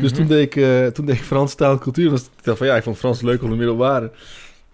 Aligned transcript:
Dus 0.00 0.12
toen, 0.12 0.26
deed 0.26 0.46
ik, 0.46 0.56
uh, 0.56 0.86
toen 0.86 1.06
deed 1.06 1.14
ik 1.14 1.22
Frans 1.22 1.54
taal 1.54 1.72
en 1.72 1.78
cultuur. 1.78 2.10
Dus 2.10 2.20
ik 2.20 2.44
dacht 2.44 2.58
van 2.58 2.66
ja, 2.66 2.76
ik 2.76 2.82
vond 2.82 2.98
Frans 2.98 3.20
leuk 3.20 3.42
op 3.42 3.50
de 3.50 3.56
middelbare. 3.56 4.10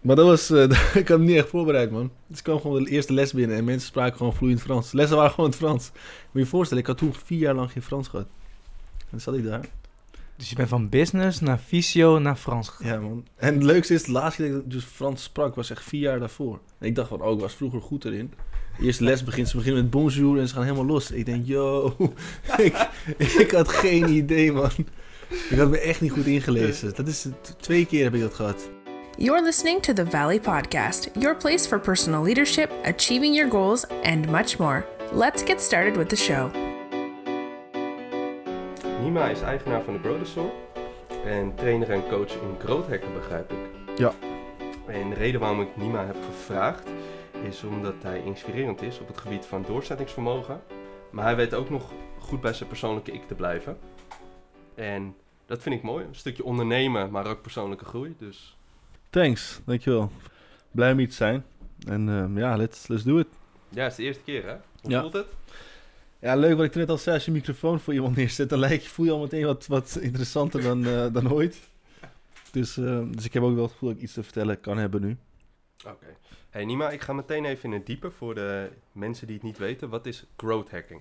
Maar 0.00 0.16
dat 0.16 0.26
was, 0.26 0.50
uh, 0.50 0.62
ik 0.94 1.08
had 1.08 1.18
het 1.18 1.20
niet 1.20 1.36
echt 1.36 1.48
voorbereid, 1.48 1.90
man. 1.90 2.10
Dus 2.26 2.38
ik 2.38 2.44
kwam 2.44 2.60
gewoon 2.60 2.84
de 2.84 2.90
eerste 2.90 3.12
les 3.12 3.33
binnen 3.33 3.57
en 3.57 3.65
mensen 3.65 3.89
spraken 3.89 4.17
gewoon 4.17 4.34
vloeiend 4.34 4.60
Frans. 4.60 4.92
lessen 4.92 5.17
waren 5.17 5.31
gewoon 5.31 5.50
het 5.50 5.58
Frans. 5.58 5.91
Moet 5.92 6.02
je 6.33 6.39
je 6.39 6.47
voorstellen, 6.47 6.83
ik 6.83 6.89
had 6.89 6.99
toen 6.99 7.15
vier 7.25 7.39
jaar 7.39 7.55
lang 7.55 7.73
geen 7.73 7.83
Frans 7.83 8.09
gehad. 8.09 8.27
En 8.98 9.07
dan 9.11 9.21
zat 9.21 9.34
ik 9.34 9.45
daar. 9.45 9.66
Dus 10.37 10.50
je 10.50 10.57
bent 10.57 10.68
van 10.68 10.89
business 10.89 11.41
naar 11.41 11.59
fysio 11.59 12.18
naar 12.18 12.36
Frans 12.36 12.68
gegaan. 12.68 12.93
Ja, 12.93 13.09
man. 13.09 13.27
En 13.36 13.54
het 13.54 13.62
leukste 13.62 13.95
is, 13.95 14.02
de 14.02 14.12
laatste 14.12 14.43
keer 14.43 14.52
dat 14.52 14.62
ik 14.62 14.70
dus 14.70 14.84
Frans 14.84 15.22
sprak, 15.22 15.54
was 15.54 15.70
echt 15.70 15.84
vier 15.84 16.00
jaar 16.00 16.18
daarvoor. 16.18 16.61
En 16.79 16.86
ik 16.86 16.95
dacht 16.95 17.09
van, 17.09 17.22
oh, 17.22 17.34
ik 17.34 17.41
was 17.41 17.54
vroeger 17.54 17.80
goed 17.80 18.04
erin. 18.04 18.32
De 18.79 18.84
eerste 18.84 19.04
les 19.04 19.25
begint, 19.25 19.48
ze 19.48 19.56
beginnen 19.56 19.82
met 19.82 19.91
bonjour 19.91 20.38
en 20.38 20.48
ze 20.48 20.54
gaan 20.54 20.62
helemaal 20.62 20.86
los. 20.86 21.11
Ik 21.11 21.27
denk, 21.27 21.46
yo, 21.46 21.96
ik, 22.56 22.88
ik 23.16 23.50
had 23.50 23.68
geen 23.68 24.09
idee, 24.09 24.52
man. 24.52 24.70
Ik 25.50 25.59
had 25.59 25.70
me 25.70 25.79
echt 25.79 26.00
niet 26.00 26.12
goed 26.12 26.27
ingelezen. 26.27 26.94
Dat 26.94 27.07
is, 27.07 27.26
twee 27.61 27.86
keer 27.86 28.04
heb 28.04 28.14
ik 28.14 28.21
dat 28.21 28.35
gehad. 28.35 28.68
You're 29.17 29.43
listening 29.43 29.82
to 29.82 29.93
the 29.93 30.07
Valley 30.07 30.40
Podcast, 30.40 31.11
your 31.18 31.36
place 31.36 31.68
for 31.68 31.81
personal 31.81 32.23
leadership, 32.23 32.71
achieving 32.85 33.34
your 33.34 33.51
goals, 33.51 33.87
and 34.03 34.31
much 34.31 34.59
more. 34.59 34.87
Let's 35.12 35.43
get 35.43 35.61
started 35.61 35.97
with 35.97 36.09
the 36.09 36.17
show. 36.17 36.51
Nima 39.03 39.29
is 39.29 39.41
eigenaar 39.41 39.83
van 39.83 39.93
de 39.93 39.98
Growthesor 39.98 40.51
en 41.25 41.55
trainer 41.55 41.91
en 41.91 42.09
coach 42.09 42.33
in 42.33 42.56
growth 42.59 42.89
hacken, 42.89 43.12
begrijp 43.15 43.53
ik. 43.53 43.59
Ja. 43.97 44.12
En 44.87 45.09
de 45.09 45.15
reden 45.15 45.41
waarom 45.41 45.61
ik 45.61 45.77
Nima 45.77 46.06
heb 46.06 46.17
gevraagd 46.27 46.89
is 47.48 47.62
omdat 47.62 47.95
hij 48.03 48.23
inspirerend 48.25 48.83
is 48.83 48.98
op 48.98 49.09
het 49.09 49.19
gebied 49.19 49.47
van 49.47 49.65
doorzettingsvermogen. 49.67 50.62
Maar 51.11 51.25
hij 51.25 51.37
weet 51.37 51.55
ook 51.55 51.70
nog 51.70 51.93
goed 52.19 52.41
bij 52.41 52.53
zijn 52.53 52.69
persoonlijke 52.69 53.12
ik 53.12 53.27
te 53.27 53.34
blijven. 53.34 53.79
En 54.75 55.15
dat 55.47 55.62
vind 55.62 55.75
ik 55.75 55.83
mooi. 55.83 56.05
Een 56.05 56.15
stukje 56.15 56.45
ondernemen, 56.45 57.11
maar 57.11 57.27
ook 57.27 57.43
persoonlijke 57.43 57.84
groei. 57.84 58.15
Dus... 58.19 58.57
Thanks, 59.11 59.61
dankjewel. 59.64 60.11
Blij 60.70 60.92
om 60.92 60.98
hier 60.98 61.09
te 61.09 61.14
zijn. 61.14 61.45
En 61.87 62.09
uh, 62.09 62.37
ja, 62.37 62.56
let's, 62.56 62.87
let's 62.87 63.03
do 63.03 63.19
it. 63.19 63.27
Ja, 63.69 63.83
het 63.83 63.91
is 63.91 63.97
de 63.97 64.03
eerste 64.03 64.22
keer 64.22 64.47
hè? 64.47 64.56
Hoe 64.81 65.00
voelt 65.00 65.12
het? 65.12 65.27
Ja, 66.19 66.37
leuk 66.37 66.56
wat 66.56 66.65
ik 66.65 66.75
net 66.75 66.89
al 66.89 66.98
zei. 66.98 67.15
Als 67.15 67.25
je 67.25 67.31
microfoon 67.31 67.81
voor 67.81 67.95
iemand 67.95 68.17
neerzet, 68.17 68.48
dan 68.48 68.59
lijkt 68.59 68.84
je, 68.84 68.91
voel 68.91 69.06
je 69.06 69.12
al 69.12 69.20
meteen 69.20 69.45
wat, 69.45 69.67
wat 69.67 69.98
interessanter 70.00 70.62
dan, 70.62 70.87
uh, 70.87 71.06
dan 71.12 71.33
ooit. 71.33 71.61
Dus, 72.50 72.77
uh, 72.77 73.00
dus 73.11 73.25
ik 73.25 73.33
heb 73.33 73.42
ook 73.42 73.55
wel 73.55 73.62
het 73.62 73.72
gevoel 73.72 73.89
dat 73.89 73.98
ik 73.98 74.05
iets 74.05 74.12
te 74.12 74.22
vertellen 74.22 74.61
kan 74.61 74.78
hebben 74.78 75.00
nu. 75.00 75.17
Oké. 75.87 76.06
Hey 76.50 76.65
Nima, 76.65 76.91
ik 76.91 77.00
ga 77.00 77.12
meteen 77.12 77.45
even 77.45 77.65
in 77.65 77.72
het 77.72 77.87
diepe 77.87 78.11
voor 78.11 78.34
de 78.34 78.70
mensen 78.92 79.27
die 79.27 79.37
het 79.37 79.45
niet 79.45 79.59
weten. 79.59 79.89
Wat 79.89 80.06
is 80.06 80.25
growth 80.37 80.70
hacking? 80.70 81.00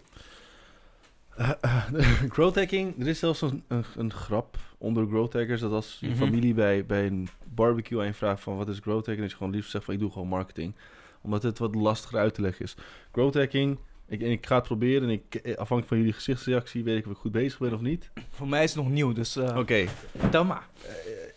Uh, 1.40 1.50
growth 2.36 2.56
hacking, 2.56 3.02
er 3.02 3.08
is 3.08 3.20
zelfs 3.20 3.42
een, 3.42 3.64
een, 3.96 4.14
grap 4.14 4.58
onder 4.78 5.08
growth 5.08 5.34
hackers. 5.34 5.62
Dat 5.62 5.72
als 5.72 5.98
je 6.00 6.08
mhm. 6.08 6.18
familie 6.18 6.54
bij, 6.54 6.86
bij 6.86 7.06
een 7.06 7.28
barbecue 7.54 8.00
aan 8.00 8.06
je 8.06 8.14
vraagt 8.14 8.42
van 8.42 8.58
wat 8.58 8.68
is 8.68 8.80
growth 8.80 9.06
hacking, 9.06 9.20
dat 9.20 9.32
je 9.32 9.38
gewoon 9.38 9.54
liefst 9.54 9.72
zegt 9.72 9.86
van 9.86 9.94
ik 9.94 10.00
doe 10.00 10.12
gewoon 10.12 10.28
marketing. 10.28 10.76
Omdat 11.22 11.44
het 11.44 11.60
wat 11.60 11.76
lastiger 11.76 12.20
uit 12.20 12.34
te 12.34 12.42
leggen 12.42 12.66
is. 12.66 12.76
Growth 13.12 13.34
hacking, 13.34 13.78
ik, 14.08 14.22
ik 14.22 14.46
ga 14.46 14.56
het 14.56 14.64
proberen 14.64 15.04
en 15.04 15.10
ik, 15.10 15.36
eh, 15.36 15.52
afhankelijk 15.52 15.88
van 15.88 15.98
jullie 15.98 16.14
gezichtsreactie 16.14 16.84
weet 16.84 16.98
ik 16.98 17.06
of 17.06 17.12
ik 17.12 17.18
goed 17.18 17.32
bezig 17.32 17.60
ben 17.60 17.74
of 17.74 17.82
niet. 17.82 18.10
Voor 18.30 18.48
mij 18.48 18.64
is 18.64 18.74
het 18.74 18.84
nog 18.84 18.92
nieuw, 18.92 19.14
dus 19.14 19.38
uh, 19.38 19.44
oké. 19.44 19.60
Okay. 19.60 19.90
Vertel 20.18 20.46
maar. 20.46 20.68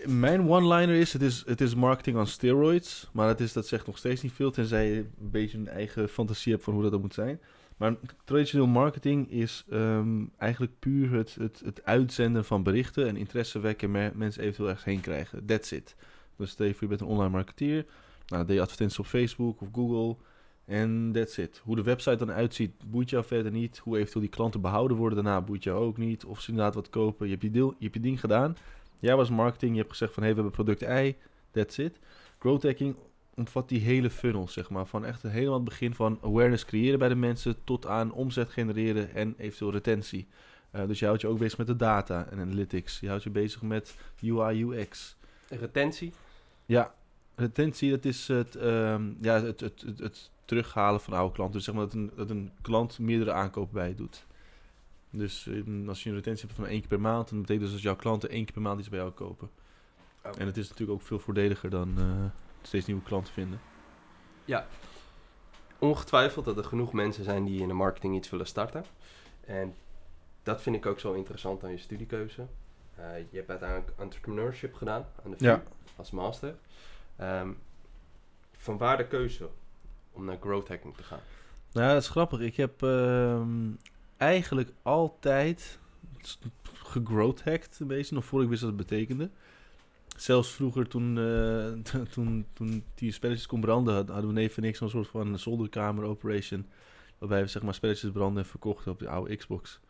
mijn 0.05 0.49
one-liner 0.49 0.95
is 0.95 1.13
het, 1.13 1.23
is, 1.23 1.43
het 1.47 1.61
is 1.61 1.75
marketing 1.75 2.17
on 2.17 2.27
steroids, 2.27 3.09
maar 3.13 3.29
het 3.29 3.41
is, 3.41 3.53
dat 3.53 3.67
zegt 3.67 3.87
nog 3.87 3.99
steeds 3.99 4.23
niet 4.23 4.33
veel, 4.33 4.51
tenzij 4.51 4.91
je 4.91 4.97
een 4.97 5.31
beetje 5.31 5.59
een 5.59 5.69
eigen 5.69 6.09
fantasie 6.09 6.53
hebt 6.53 6.65
van 6.65 6.73
hoe 6.73 6.83
dat, 6.83 6.93
dat 6.93 7.01
moet 7.01 7.15
zijn. 7.15 7.41
Maar 7.77 7.97
traditioneel 8.25 8.67
marketing 8.67 9.31
is 9.31 9.65
um, 9.73 10.31
eigenlijk 10.39 10.79
puur 10.79 11.13
het, 11.13 11.35
het, 11.35 11.63
het 11.65 11.85
uitzenden 11.85 12.45
van 12.45 12.63
berichten 12.63 13.09
en 13.09 13.17
interesse 13.17 13.61
wekken 13.61 13.91
mensen 13.91 14.43
eventueel 14.43 14.69
ergens 14.69 14.85
heen 14.85 15.01
krijgen. 15.01 15.47
That's 15.47 15.71
it. 15.71 15.97
Dus 16.37 16.51
stel 16.51 16.67
je 16.67 16.73
voor 16.73 16.83
je 16.83 16.89
bent 16.89 17.01
een 17.01 17.07
online 17.07 17.31
marketeer. 17.31 17.87
Nou, 18.27 18.45
deed 18.45 18.57
je 18.57 18.63
advertenties 18.63 18.99
op 18.99 19.07
Facebook 19.07 19.61
of 19.61 19.69
Google. 19.73 20.17
En 20.65 21.11
that's 21.13 21.37
it. 21.39 21.61
Hoe 21.65 21.77
de 21.77 21.83
website 21.83 22.17
dan 22.17 22.33
uitziet, 22.33 22.73
boeit 22.91 23.11
jou 23.11 23.25
verder 23.25 23.53
niet. 23.53 23.79
Hoe 23.79 23.97
eventueel 23.97 24.25
die 24.25 24.31
klanten 24.31 24.61
behouden 24.61 24.97
worden 24.97 25.25
daarna, 25.25 25.41
boeit 25.41 25.63
jou 25.63 25.79
ook 25.79 25.97
niet. 25.97 26.25
Of 26.25 26.41
ze 26.41 26.51
inderdaad 26.51 26.75
wat 26.75 26.91
kopen. 26.91 27.27
Je 27.27 27.33
hebt 27.33 27.45
je, 27.45 27.51
deel, 27.51 27.69
je, 27.69 27.85
hebt 27.85 27.95
je 27.95 28.01
ding 28.01 28.21
gedaan. 28.21 28.57
Jij 29.01 29.17
was 29.17 29.31
marketing, 29.31 29.73
je 29.73 29.79
hebt 29.79 29.91
gezegd 29.91 30.13
van... 30.13 30.23
hé, 30.23 30.29
hey, 30.29 30.37
we 30.37 30.43
hebben 30.43 30.65
product 30.65 31.07
Y, 31.07 31.17
that's 31.51 31.79
it. 31.79 31.99
Growth 32.39 32.63
hacking 32.63 32.97
omvat 33.37 33.69
die 33.69 33.81
hele 33.81 34.11
funnel, 34.11 34.49
zeg 34.49 34.71
maar. 34.71 34.87
Van 34.87 35.05
echt 35.05 35.23
helemaal 35.23 35.55
het 35.55 35.65
begin 35.65 35.95
van 35.95 36.19
awareness 36.23 36.65
creëren 36.65 36.99
bij 36.99 37.09
de 37.09 37.15
mensen... 37.15 37.65
tot 37.65 37.87
aan 37.87 38.13
omzet 38.13 38.49
genereren 38.49 39.15
en 39.15 39.35
eventueel 39.39 39.73
retentie. 39.73 40.27
Uh, 40.73 40.87
dus 40.87 40.99
je 40.99 41.07
houdt 41.07 41.21
je 41.21 41.29
ook 41.29 41.39
bezig 41.39 41.59
met 41.59 41.67
de 41.67 41.77
data 41.77 42.27
en 42.31 42.39
analytics. 42.39 43.01
Je 43.01 43.09
houdt 43.09 43.23
je 43.23 43.31
bezig 43.31 43.63
met 43.63 43.97
UI, 44.23 44.63
UX. 44.63 45.17
Retentie? 45.49 46.13
Ja, 46.67 46.95
retentie, 47.35 47.91
dat 47.91 48.05
is 48.05 48.29
het, 48.29 48.55
um, 48.55 49.17
ja, 49.21 49.43
het, 49.43 49.61
het, 49.61 49.83
het, 49.87 49.99
het, 49.99 50.31
terughalen 50.45 51.01
van 51.01 51.13
oude 51.13 51.35
klanten. 51.35 51.57
Dus 51.57 51.65
zeg 51.65 51.75
maar 51.75 51.85
dat 51.85 51.95
een, 51.95 52.11
dat 52.17 52.31
een 52.31 52.51
klant 52.63 52.99
meerdere 52.99 53.33
aankopen 53.33 53.75
bij 53.75 53.89
je 53.89 53.95
doet. 53.95 54.27
Dus 55.11 55.47
um, 55.47 55.89
als 55.89 56.03
je 56.03 56.09
een 56.09 56.15
retentie 56.15 56.45
hebt 56.47 56.59
van 56.59 56.67
één 56.67 56.79
keer 56.79 56.89
per 56.89 57.01
maand, 57.01 57.29
dan 57.29 57.41
betekent 57.41 57.65
dus 57.65 57.73
dat 57.73 57.83
jouw 57.83 57.97
klanten 57.97 58.31
één 58.31 58.45
keer 58.45 58.53
per 58.53 58.63
maand 58.63 58.79
iets 58.79 58.89
bij 58.89 58.99
jou 58.99 59.11
kopen. 59.11 59.51
En 60.39 60.47
het 60.47 60.57
is 60.57 60.69
natuurlijk 60.69 60.99
ook 60.99 61.07
veel 61.07 61.19
voordeliger 61.19 61.71
dan 61.71 61.95
uh, 61.99 62.25
steeds 62.67 62.87
nieuwe 62.87 63.03
klanten 63.03 63.33
vinden. 63.33 63.61
Ja, 64.45 64.67
ongetwijfeld 65.79 66.45
dat 66.45 66.57
er 66.57 66.65
genoeg 66.65 66.93
mensen 66.93 67.25
zijn 67.25 67.45
die 67.45 67.61
in 67.61 67.69
de 67.69 67.75
marketing 67.75 68.17
iets 68.17 68.31
willen 68.31 68.47
starten. 68.47 68.85
En 69.41 69.75
dat 70.43 70.63
vind 70.63 70.77
ik 70.77 70.87
ook 70.87 71.01
zo 71.01 71.13
interessant 71.13 71.65
aan 71.65 71.71
je 71.71 71.79
studiekeuze. 71.79 72.47
Uh, 72.99 73.19
je 73.31 73.37
hebt 73.37 73.51
uiteindelijk 73.51 73.91
entrepreneurship 73.99 74.75
gedaan 74.75 75.07
aan 75.25 75.31
de 75.31 75.37
VU 75.37 75.59
als 75.97 76.11
master. 76.11 76.55
Um, 77.21 77.59
van 78.57 78.79
waar 78.79 78.97
de 78.97 79.07
keuze 79.07 79.49
om 80.13 80.25
naar 80.25 80.37
growth 80.41 80.69
hacking 80.69 80.97
te 80.97 81.03
gaan? 81.03 81.21
Nou, 81.73 81.93
dat 81.93 82.03
is 82.03 82.09
grappig. 82.09 82.41
Ik 82.41 82.57
heb 82.57 82.83
uh, 82.83 83.43
eigenlijk 84.17 84.73
altijd 84.83 85.79
gegrowth 86.73 87.45
hacked, 87.45 87.79
een 87.81 87.87
beetje, 87.87 88.15
nog 88.15 88.25
voor 88.25 88.43
ik 88.43 88.49
wist 88.49 88.61
wat 88.63 88.71
het 88.71 88.89
betekende. 88.89 89.31
Zelfs 90.17 90.51
vroeger, 90.51 90.89
toen, 90.89 91.17
uh, 91.17 92.03
toen, 92.15 92.47
toen 92.53 92.85
die 92.95 93.13
spelletjes 93.13 93.47
kon 93.47 93.61
branden, 93.61 93.95
hadden 93.95 94.27
we 94.27 94.33
neven 94.33 94.63
niks 94.63 94.81
een 94.81 94.91
soort 94.91 95.09
van 95.09 95.39
zolderkamer 95.39 96.05
operation. 96.05 96.67
Waarbij 97.19 97.43
we 97.43 97.49
zeg 97.49 97.63
maar 97.63 97.75
spelletjes 97.75 98.11
branden 98.11 98.43
en 98.43 98.49
verkochten 98.49 98.93
op 98.93 98.99
de 98.99 99.09
oude 99.09 99.37
Xbox. 99.37 99.81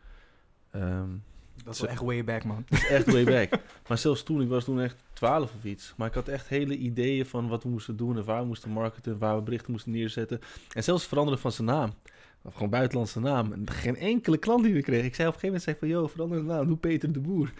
Um, 0.75 1.23
dat 1.63 1.73
is 1.73 1.81
echt 1.81 2.01
way 2.01 2.23
back, 2.23 2.43
man. 2.43 2.65
Dat 2.69 2.79
is 2.79 2.87
echt 2.87 3.11
way 3.11 3.23
back. 3.23 3.61
maar 3.87 3.97
zelfs 3.97 4.23
toen, 4.23 4.41
ik 4.41 4.47
was 4.49 4.63
toen 4.63 4.81
echt 4.81 4.95
12 5.13 5.53
of 5.57 5.63
iets. 5.63 5.93
Maar 5.97 6.07
ik 6.07 6.13
had 6.13 6.27
echt 6.27 6.47
hele 6.47 6.77
ideeën 6.77 7.25
van 7.25 7.47
wat 7.47 7.63
we 7.63 7.69
moesten 7.69 7.97
doen 7.97 8.17
en 8.17 8.23
waar 8.23 8.41
we 8.41 8.47
moesten 8.47 8.71
marketen, 8.71 9.17
waar 9.17 9.35
we 9.35 9.41
berichten 9.41 9.71
moesten 9.71 9.91
neerzetten. 9.91 10.39
En 10.73 10.83
zelfs 10.83 11.05
veranderen 11.05 11.39
van 11.39 11.51
zijn 11.51 11.67
naam. 11.67 11.93
Of 12.41 12.53
gewoon 12.53 12.69
buitenlandse 12.69 13.19
naam. 13.19 13.51
En 13.51 13.69
geen 13.69 13.95
enkele 13.95 14.37
klant 14.37 14.63
die 14.63 14.73
we 14.73 14.81
kregen. 14.81 15.05
Ik 15.05 15.15
zei 15.15 15.27
op 15.27 15.33
een 15.33 15.39
gegeven 15.39 15.61
moment 15.61 15.63
zei 15.63 15.75
van, 15.79 15.87
yo, 15.87 16.07
verander 16.07 16.37
de 16.37 16.43
naam, 16.43 16.67
doe 16.67 16.77
Peter 16.77 17.11
de 17.11 17.19
Boer. 17.19 17.53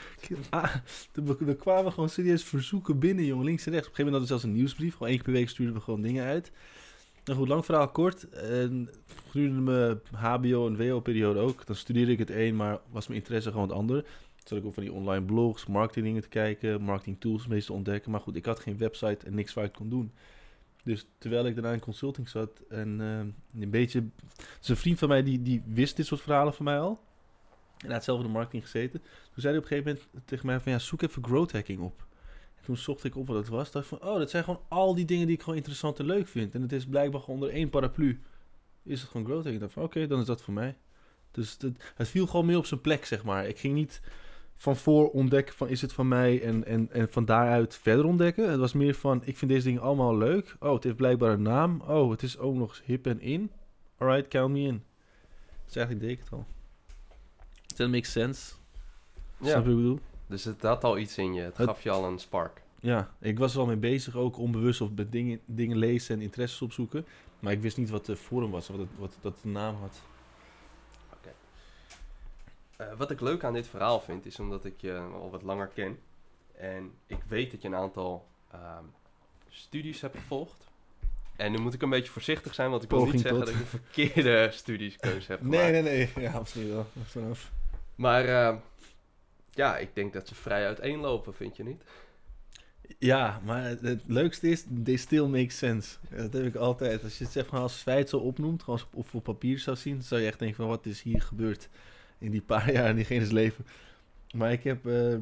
Ah, 0.50 0.76
er 1.48 1.56
kwamen 1.56 1.92
gewoon 1.92 2.10
serieus 2.10 2.44
verzoeken 2.44 3.00
binnen, 3.00 3.26
jongen, 3.26 3.46
links 3.46 3.66
en 3.66 3.72
rechts. 3.72 3.88
Op 3.88 3.94
een 3.94 3.98
gegeven 3.98 4.06
moment 4.06 4.12
hadden 4.12 4.22
we 4.22 4.28
zelfs 4.28 4.44
een 4.44 4.54
nieuwsbrief. 4.54 4.94
Gewoon 4.94 5.08
één 5.08 5.18
keer 5.18 5.26
per 5.26 5.34
week 5.34 5.50
stuurden 5.50 5.76
we 5.76 5.82
gewoon 5.82 6.02
dingen 6.02 6.26
uit. 6.26 6.52
Nou 7.26 7.40
goed, 7.40 7.48
lang 7.48 7.66
verhaal 7.66 7.90
kort. 7.90 8.30
En 8.30 8.90
gedurende 9.30 9.62
mijn 9.62 10.00
HBO- 10.12 10.68
en 10.68 10.78
WO-periode 10.78 11.40
ook. 11.40 11.66
Dan 11.66 11.76
studeerde 11.76 12.12
ik 12.12 12.20
het 12.20 12.30
een, 12.30 12.56
maar 12.56 12.80
was 12.92 13.08
mijn 13.08 13.20
interesse 13.20 13.52
gewoon 13.52 13.68
het 13.68 13.78
ander. 13.78 14.02
Toen 14.02 14.10
zat 14.44 14.58
ik 14.58 14.66
ook 14.66 14.74
van 14.74 14.84
die 14.84 14.92
online 14.94 15.26
blogs, 15.26 15.66
marketing 15.66 16.22
te 16.22 16.28
kijken, 16.28 16.82
marketing 16.82 17.20
tools 17.20 17.48
meestal 17.48 17.76
ontdekken. 17.76 18.12
Maar 18.12 18.20
goed, 18.20 18.36
ik 18.36 18.46
had 18.46 18.60
geen 18.60 18.78
website 18.78 19.26
en 19.26 19.36
niks 19.36 19.54
waar 19.54 19.66
ik 19.66 19.74
kon 19.74 19.90
doen. 19.90 20.12
Dus 20.88 21.08
terwijl 21.18 21.46
ik 21.46 21.56
daarna 21.56 21.72
in 21.72 21.80
consulting 21.80 22.30
zat 22.30 22.62
en 22.70 23.00
uh, 23.00 23.62
een 23.62 23.70
beetje... 23.70 24.04
Dus 24.60 24.70
een 24.70 24.78
vriend 24.78 25.00
van 25.00 25.08
mij 25.08 25.24
die, 25.24 25.42
die 25.42 25.64
wist 25.66 25.96
dit 25.96 26.06
soort 26.06 26.22
verhalen 26.22 26.54
van 26.54 26.66
mij 26.66 26.80
al. 26.80 27.00
En 27.78 27.86
hij 27.86 27.94
had 27.94 28.04
zelf 28.04 28.20
in 28.20 28.26
de 28.26 28.32
marketing 28.32 28.64
gezeten. 28.64 29.00
Toen 29.00 29.42
zei 29.42 29.48
hij 29.48 29.58
op 29.58 29.72
een 29.72 29.78
gegeven 29.78 30.00
moment 30.14 30.28
tegen 30.28 30.46
mij 30.46 30.60
van 30.60 30.72
ja, 30.72 30.80
zoek 30.80 31.02
even 31.02 31.24
growth 31.24 31.52
hacking 31.52 31.80
op. 31.80 32.06
Toen 32.62 32.78
zocht 32.78 33.04
ik 33.04 33.16
op 33.16 33.28
wat 33.28 33.38
het 33.38 33.48
was. 33.48 33.72
Dacht 33.72 33.88
van, 33.88 34.02
oh, 34.02 34.18
dat 34.18 34.30
zijn 34.30 34.44
gewoon 34.44 34.62
al 34.68 34.96
die 34.96 35.06
dingen 35.06 35.26
die 35.26 35.36
ik 35.36 35.42
gewoon 35.42 35.58
interessant 35.58 36.00
en 36.00 36.06
leuk 36.06 36.28
vind. 36.28 36.56
En 36.56 36.62
het 36.62 36.72
is 36.72 36.86
blijkbaar 36.86 37.24
onder 37.24 37.50
één 37.50 37.70
paraplu. 37.70 38.22
Is 38.84 39.02
het 39.02 39.10
gewoon 39.10 39.26
growth 39.26 39.44
hacking? 39.44 39.56
Ik 39.56 39.62
dacht 39.62 39.74
van, 39.74 39.84
oké, 39.84 40.08
dan 40.08 40.20
is 40.20 40.26
dat 40.26 40.42
voor 40.42 40.54
mij. 40.54 40.78
Dus 41.32 41.58
het 41.96 42.08
viel 42.08 42.28
gewoon 42.28 42.46
meer 42.46 42.58
op 42.58 42.66
zijn 42.66 42.82
plek, 42.82 43.06
zeg 43.06 43.24
maar. 43.24 43.48
Ik 43.48 43.60
ging 43.60 43.74
niet 43.74 44.02
van 44.58 44.76
voor 44.76 45.10
ontdekken 45.10 45.56
van 45.56 45.68
is 45.68 45.82
het 45.82 45.94
van 45.94 46.08
mij 46.08 46.42
en, 46.42 46.66
en, 46.66 46.92
en 46.92 47.10
van 47.10 47.26
daaruit 47.26 47.76
verder 47.76 48.06
ontdekken. 48.06 48.50
Het 48.50 48.60
was 48.60 48.74
meer 48.74 48.94
van 48.94 49.22
ik 49.26 49.38
vind 49.38 49.52
deze 49.52 49.66
dingen 49.66 49.82
allemaal 49.82 50.18
leuk. 50.18 50.56
Oh, 50.60 50.74
het 50.74 50.84
heeft 50.84 50.96
blijkbaar 50.96 51.32
een 51.32 51.42
naam. 51.42 51.82
Oh, 51.82 52.12
het 52.12 52.24
is 52.24 52.38
ook 52.38 52.56
nog 52.56 52.70
eens 52.70 52.82
hip 52.86 53.08
en 53.08 53.22
in. 53.22 53.52
Alright, 53.98 54.28
count 54.28 54.54
me 54.54 54.60
in. 54.60 54.84
Dus 55.66 55.76
eigenlijk 55.76 56.08
deed 56.08 56.18
ik 56.18 56.24
het 56.24 56.34
al. 56.34 56.46
That 57.76 57.90
makes 57.90 58.12
sense. 58.12 58.54
Ja. 59.40 59.48
Snap 59.48 59.64
je 59.66 59.70
wat 59.70 59.78
ik 59.78 59.84
bedoel? 59.84 60.00
Dus 60.28 60.44
het 60.44 60.62
had 60.62 60.84
al 60.84 60.98
iets 60.98 61.18
in 61.18 61.34
je. 61.34 61.42
Het, 61.42 61.56
gaf 61.56 61.84
je 61.84 61.90
al 61.90 62.06
een 62.06 62.20
spark. 62.20 62.62
Ja, 62.80 63.12
ik 63.20 63.40
was 63.40 63.54
er 63.54 63.60
al 63.60 63.66
mee 63.66 63.76
bezig, 63.76 64.16
ook 64.16 64.38
onbewust 64.38 64.82
of 64.82 64.90
met 64.96 65.12
dingen, 65.12 65.40
dingen 65.46 65.78
lezen 65.78 66.16
en 66.16 66.22
interesses 66.22 66.62
opzoeken. 66.62 67.06
Maar 67.40 67.52
ik 67.52 67.62
wist 67.62 67.78
niet 67.78 67.90
wat 67.90 68.06
de 68.06 68.16
forum 68.16 68.52
was, 68.52 68.68
wat, 68.68 68.80
het, 68.80 68.90
wat 69.00 69.18
dat 69.22 69.40
de 69.42 69.48
naam 69.48 69.76
had. 69.76 70.02
Eh, 72.78 72.88
wat 72.98 73.12
ik 73.12 73.22
leuk 73.22 73.44
aan 73.44 73.54
dit 73.54 73.68
verhaal 73.68 74.00
vind, 74.00 74.26
is 74.26 74.40
omdat 74.40 74.66
ik 74.66 74.82
je 74.82 74.98
al 74.98 75.30
wat 75.30 75.42
langer 75.44 75.68
ken. 75.68 76.00
En 76.58 76.92
ik 77.06 77.20
weet 77.28 77.52
dat 77.52 77.62
je 77.62 77.68
een 77.68 77.76
aantal 77.76 78.28
ehm, 78.52 78.84
studies 79.50 80.02
hebt 80.02 80.18
gevolgd. 80.18 80.66
En 81.36 81.52
nu 81.52 81.58
moet 81.58 81.74
ik 81.74 81.82
een 81.82 81.90
beetje 81.90 82.12
voorzichtig 82.12 82.54
zijn, 82.54 82.70
want 82.70 82.84
ik 82.84 82.90
wil 82.90 83.06
niet 83.06 83.06
Poging 83.12 83.28
zeggen 83.28 83.46
tot. 83.46 83.54
dat 83.54 83.56
ik 83.56 83.62
een 83.74 83.80
verkeerde 83.80 84.50
studieskeuze 84.62 85.32
heb 85.32 85.40
gemaakt. 85.42 85.72
Nee, 85.72 85.82
nee, 85.82 86.10
nee. 86.16 86.24
Ja, 86.24 86.40
misschien 86.40 86.70
wel. 86.70 86.86
Vanaf. 87.06 87.52
Maar 87.96 88.26
eh, 88.26 88.58
ja, 89.52 89.78
ik 89.78 89.90
denk 89.96 90.14
dat 90.14 90.28
ze 90.28 90.36
vrij 90.36 90.66
uiteenlopen, 90.66 91.34
vind 91.34 91.58
je 91.58 91.64
niet? 91.64 91.84
Ja, 93.00 93.42
maar 93.44 93.64
het, 93.64 94.02
leukste 94.06 94.50
is, 94.50 94.66
they 94.84 94.96
still 94.96 95.26
make 95.26 95.50
sense. 95.50 95.98
Dat 96.10 96.34
heb 96.34 96.46
ik 96.46 96.56
altijd. 96.56 97.04
Als 97.04 97.18
je 97.18 97.24
het 97.24 97.34
zeg 97.34 97.50
maar 97.52 97.62
als 97.62 97.74
feit 97.76 98.10
zo 98.10 98.18
opnoemt, 98.18 98.64
gewoon 98.64 98.80
als- 98.80 98.88
of 98.94 99.16
op 99.16 99.24
papier 99.24 99.60
zou 99.60 99.78
zien, 99.78 100.02
zou 100.02 100.22
je 100.22 100.28
echt 100.28 100.40
denken 100.40 100.58
van 100.58 100.68
wat 100.68 100.86
is 100.86 101.02
hier 101.02 101.22
gebeurd 101.22 101.70
in 102.18 102.32
die 102.32 102.42
paar 102.42 102.72
jaar 102.74 102.90
in 102.90 102.96
diegene's 102.96 103.32
leven. 103.32 103.66
Maar 104.34 104.52
ik 104.52 104.64
heb 104.64 104.88
eh, 104.88 105.16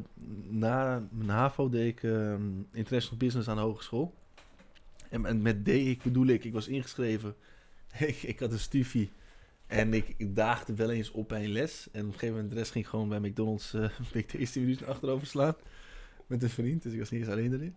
na 0.50 1.08
mijn 1.12 1.30
HAVO 1.30 1.70
deed 1.70 1.88
ik 1.88 2.04
eh, 2.04 2.34
International 2.72 3.18
Business 3.18 3.48
aan 3.48 3.56
de 3.56 3.62
hogeschool. 3.62 4.14
En, 5.10 5.26
en 5.26 5.42
met 5.42 5.66
D 5.66 5.68
ik 5.68 6.04
bedoel 6.04 6.28
ik, 6.28 6.44
ik 6.44 6.54
was 6.54 6.68
ingeschreven. 6.68 7.36
ik, 7.98 8.24
ik 8.24 8.40
had 8.40 8.52
een 8.52 8.60
stufie. 8.60 9.12
En 9.68 9.94
ik, 9.94 10.36
daagde 10.36 10.76
wel 10.76 10.90
eens 10.90 11.12
op 11.12 11.30
bij 11.30 11.48
les. 11.48 11.88
En 11.92 12.02
op 12.02 12.06
een 12.06 12.14
gegeven 12.14 12.36
moment 12.36 12.52
de 12.52 12.58
rest 12.58 12.72
ging 12.72 12.90
gewoon 12.90 13.10
bij 13.10 13.20
McDonald's 13.20 13.74
eh 13.74 13.90
Big 14.12 14.26
Tasty 14.26 14.60
minuten 14.60 14.88
achterover 14.88 15.28
slaan. 15.28 15.56
Met 16.28 16.44
een 16.44 16.50
vriend, 16.50 16.84
dus 16.84 16.94
ik 16.94 17.00
was 17.00 17.10
niet 17.10 17.22
eens 17.22 17.30
alleen 17.30 17.54
erin. 17.54 17.76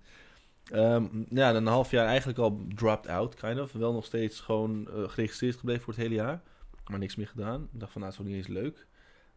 Ehm, 0.71 1.05
ja, 1.29 1.53
dan 1.53 1.67
een 1.67 1.73
half 1.73 1.91
jaar 1.91 2.07
eigenlijk 2.07 2.39
al 2.39 2.61
dropped 2.75 3.11
out, 3.11 3.35
kind 3.35 3.61
of. 3.61 3.73
Wel 3.73 3.93
nog 3.93 4.05
steeds 4.05 4.41
gewoon 4.41 4.89
eh, 4.89 5.09
geregistreerd 5.09 5.57
gebleven 5.57 5.83
voor 5.83 5.93
het 5.93 6.03
hele 6.03 6.15
jaar. 6.15 6.43
Maar 6.87 6.99
niks 6.99 7.17
meer 7.17 7.29
gedaan. 7.29 7.69
Ik 7.73 7.81
dacht 7.81 7.93
van, 7.93 8.01
nou, 8.01 8.13
het 8.13 8.23
is 8.23 8.27
niet 8.27 8.37
eens 8.37 8.47
leuk. 8.47 8.87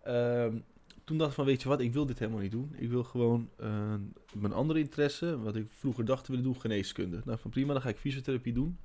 Ehm, 0.03 0.57
toen 1.03 1.18
dacht 1.18 1.30
ik 1.30 1.36
van, 1.36 1.45
weet 1.45 1.62
je 1.62 1.69
wat, 1.69 1.80
ik 1.80 1.94
wil 1.94 2.06
dit 2.06 2.19
helemaal 2.19 2.42
niet 2.42 2.51
doen. 2.51 2.74
Ik 2.77 2.89
wil 2.89 3.03
gewoon 3.03 3.50
eh, 3.57 3.94
mijn 4.33 4.53
andere 4.53 4.80
interesse, 4.80 5.42
wat 5.42 5.56
ik 5.56 5.65
vroeger 5.69 6.06
dacht 6.06 6.25
te 6.25 6.31
willen 6.31 6.45
doen, 6.45 6.62
geneeskunde. 6.62 7.21
Nou, 7.25 7.39
van 7.39 7.51
prima, 7.51 7.74
dan 7.74 7.81
ga 7.81 7.89
ik 7.89 7.98
fysiotherapie 7.98 8.53
doen. 8.53 8.77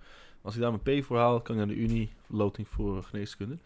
Als 0.42 0.54
ik 0.54 0.60
daar 0.60 0.80
mijn 0.82 1.00
P 1.00 1.04
voor 1.04 1.16
haal, 1.16 1.40
kan 1.40 1.54
ik 1.54 1.66
naar 1.66 1.74
de 1.74 1.82
Unie, 1.82 2.10
loting 2.26 2.68
voor 2.68 3.02
geneeskunde. 3.02 3.58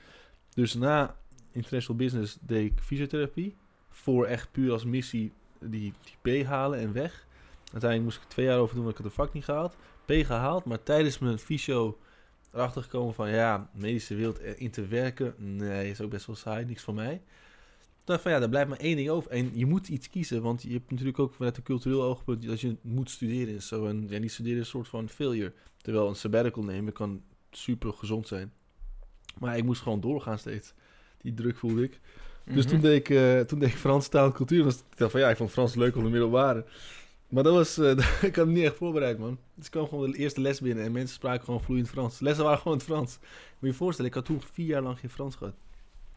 Dus 0.54 0.74
na 0.74 1.16
International 1.52 2.02
Business 2.02 2.38
deed 2.40 2.72
ik 2.72 2.80
fysiotherapie. 2.80 3.56
Voor 3.88 4.26
echt 4.26 4.52
puur 4.52 4.72
als 4.72 4.84
missie 4.84 5.32
die, 5.58 5.92
die 6.22 6.42
P 6.42 6.46
halen 6.46 6.78
en 6.78 6.92
weg. 6.92 7.26
Uiteindelijk 7.72 8.02
moest 8.02 8.22
ik 8.22 8.28
twee 8.28 8.46
jaar 8.46 8.58
over 8.58 8.74
doen, 8.74 8.84
want 8.84 8.98
ik 8.98 9.02
had 9.02 9.12
de 9.12 9.22
vak 9.22 9.32
niet 9.32 9.44
gehaald. 9.44 9.76
P 10.04 10.12
gehaald, 10.12 10.64
maar 10.64 10.82
tijdens 10.82 11.18
mijn 11.18 11.38
fysio 11.38 11.98
erachter 12.52 12.82
gekomen 12.82 13.14
van... 13.14 13.30
ja, 13.30 13.70
medische 13.72 14.14
wereld 14.14 14.40
in 14.40 14.70
te 14.70 14.86
werken, 14.86 15.34
nee, 15.36 15.90
is 15.90 16.00
ook 16.00 16.10
best 16.10 16.26
wel 16.26 16.36
saai, 16.36 16.64
niks 16.64 16.82
van 16.82 16.94
mij. 16.94 17.22
Toen 18.04 18.18
van 18.18 18.32
ja, 18.32 18.38
daar 18.38 18.48
blijft 18.48 18.68
maar 18.68 18.78
één 18.78 18.96
ding 18.96 19.08
over. 19.08 19.30
En 19.30 19.50
je 19.54 19.66
moet 19.66 19.88
iets 19.88 20.10
kiezen, 20.10 20.42
want 20.42 20.62
je 20.62 20.72
hebt 20.72 20.90
natuurlijk 20.90 21.18
ook 21.18 21.34
vanuit 21.34 21.56
een 21.56 21.62
cultureel 21.62 22.02
oogpunt... 22.02 22.46
dat 22.46 22.60
je 22.60 22.76
moet 22.80 23.10
studeren 23.10 23.54
is 23.54 23.68
zo. 23.68 23.86
En 23.86 24.06
ja, 24.08 24.18
niet 24.18 24.32
studeren 24.32 24.58
is 24.58 24.64
een 24.64 24.70
soort 24.70 24.88
van 24.88 25.08
failure. 25.08 25.52
Terwijl 25.76 26.08
een 26.08 26.16
sabbatical 26.16 26.62
nemen 26.62 26.92
kan 26.92 27.22
super 27.50 27.92
gezond 27.92 28.28
zijn. 28.28 28.52
Maar 29.38 29.56
ik 29.56 29.64
moest 29.64 29.82
gewoon 29.82 30.00
doorgaan 30.00 30.38
steeds. 30.38 30.72
Die 31.20 31.34
druk 31.34 31.56
voelde 31.56 31.82
ik. 31.82 32.00
Dus 32.44 32.66
toen, 32.66 32.80
deed 32.80 32.96
ik, 32.96 33.10
eh, 33.10 33.40
toen 33.40 33.58
deed 33.58 33.68
ik 33.68 33.76
Frans 33.76 34.08
taal 34.08 34.26
en 34.26 34.32
cultuur. 34.32 34.64
Dus 34.64 34.74
ik 34.74 34.96
dacht 34.96 35.10
van 35.10 35.20
ja, 35.20 35.30
ik 35.30 35.36
vond 35.36 35.50
Frans 35.50 35.74
leuk 35.74 35.96
op 35.96 36.02
de 36.02 36.08
middelbare. 36.08 36.64
Maar 37.30 37.42
dat 37.42 37.54
was, 37.54 37.78
eh, 37.78 38.22
ik 38.28 38.36
had 38.36 38.46
niet 38.46 38.64
echt 38.64 38.76
voorbereid, 38.76 39.18
man. 39.18 39.38
Dus 39.54 39.64
ik 39.64 39.70
kwam 39.70 39.88
gewoon 39.88 40.10
de 40.10 40.18
eerste 40.18 40.40
les 40.40 40.60
binnen 40.60 40.84
en 40.84 40.92
mensen 40.92 41.14
spraken 41.14 41.44
gewoon 41.44 41.62
vloeiend 41.62 41.88
Frans. 41.88 42.20
Lessen 42.20 42.44
waren 42.44 42.58
gewoon 42.58 42.76
het 42.76 42.86
Frans. 42.86 43.18
Moet 43.20 43.30
je 43.60 43.66
je 43.66 43.72
voorstellen, 43.72 44.10
ik 44.10 44.16
had 44.16 44.24
toen 44.26 44.40
vier 44.52 44.66
jaar 44.66 44.82
lang 44.82 44.98
geen 44.98 45.10
Frans 45.10 45.34
gehad. 45.34 45.54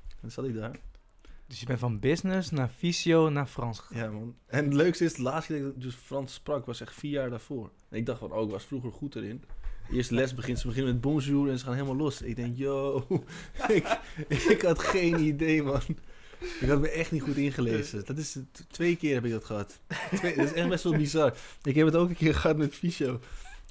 En 0.08 0.18
dan 0.22 0.32
zat 0.32 0.46
ik 0.46 0.56
daar. 0.56 0.80
Dus 1.48 1.60
je 1.60 1.66
bent 1.66 1.80
van 1.80 2.00
business 2.00 2.50
naar 2.50 2.70
fysio 2.70 3.30
naar 3.30 3.48
Frans 3.48 3.80
gegaan. 3.80 4.04
Ja, 4.04 4.12
man. 4.12 4.36
En 4.46 4.64
het 4.64 4.74
leukste 4.74 5.04
is, 5.04 5.14
de 5.14 5.22
laatste 5.22 5.54
keer 5.54 5.62
dat 5.62 5.76
ik 5.76 5.82
dus 5.82 5.96
Frans 5.96 6.34
sprak, 6.34 6.66
was 6.66 6.82
echt 6.82 6.94
vier 6.94 7.12
jaar 7.12 7.30
daarvoor. 7.30 7.72
En 7.90 7.98
ik 7.98 8.06
dacht 8.06 8.20
van, 8.20 8.32
oh, 8.32 8.44
ik 8.44 8.50
was 8.50 8.64
vroeger 8.64 8.92
goed 8.92 9.16
erin. 9.16 9.44
Eerste 9.92 10.14
les 10.14 10.34
begint, 10.34 10.60
ze 10.60 10.68
beginnen 10.68 10.94
met 10.94 11.02
bonjour 11.02 11.50
en 11.50 11.60
ze 11.60 11.66
gaan 11.66 11.74
helemaal 11.74 11.96
los. 11.96 12.22
Ik 12.22 12.36
denk, 12.36 12.58
yo, 12.58 13.06
ik, 13.68 14.00
ik 14.28 14.62
had 14.62 14.80
geen 14.80 15.20
idee, 15.20 15.64
man. 15.64 15.82
Ik 16.60 16.68
had 16.70 16.80
me 16.80 16.90
echt 16.90 17.12
niet 17.12 17.22
goed 17.22 17.36
ingelezen. 17.38 18.06
Dat 18.06 18.18
is, 18.18 18.38
twee 18.72 18.96
keer 18.96 19.14
heb 19.14 19.26
ik 19.26 19.32
dat 19.32 19.44
gehad. 19.46 19.80
Twee, 20.16 20.36
dat 20.36 20.46
is 20.46 20.54
echt 20.54 20.70
best 20.70 20.84
wel 20.84 20.96
bizar. 20.98 21.38
Ik 21.64 21.76
heb 21.76 21.86
het 21.86 21.96
ook 21.96 22.10
een 22.10 22.16
keer 22.16 22.36
gehad 22.36 22.58
met 22.58 22.76
fysio. 22.76 23.20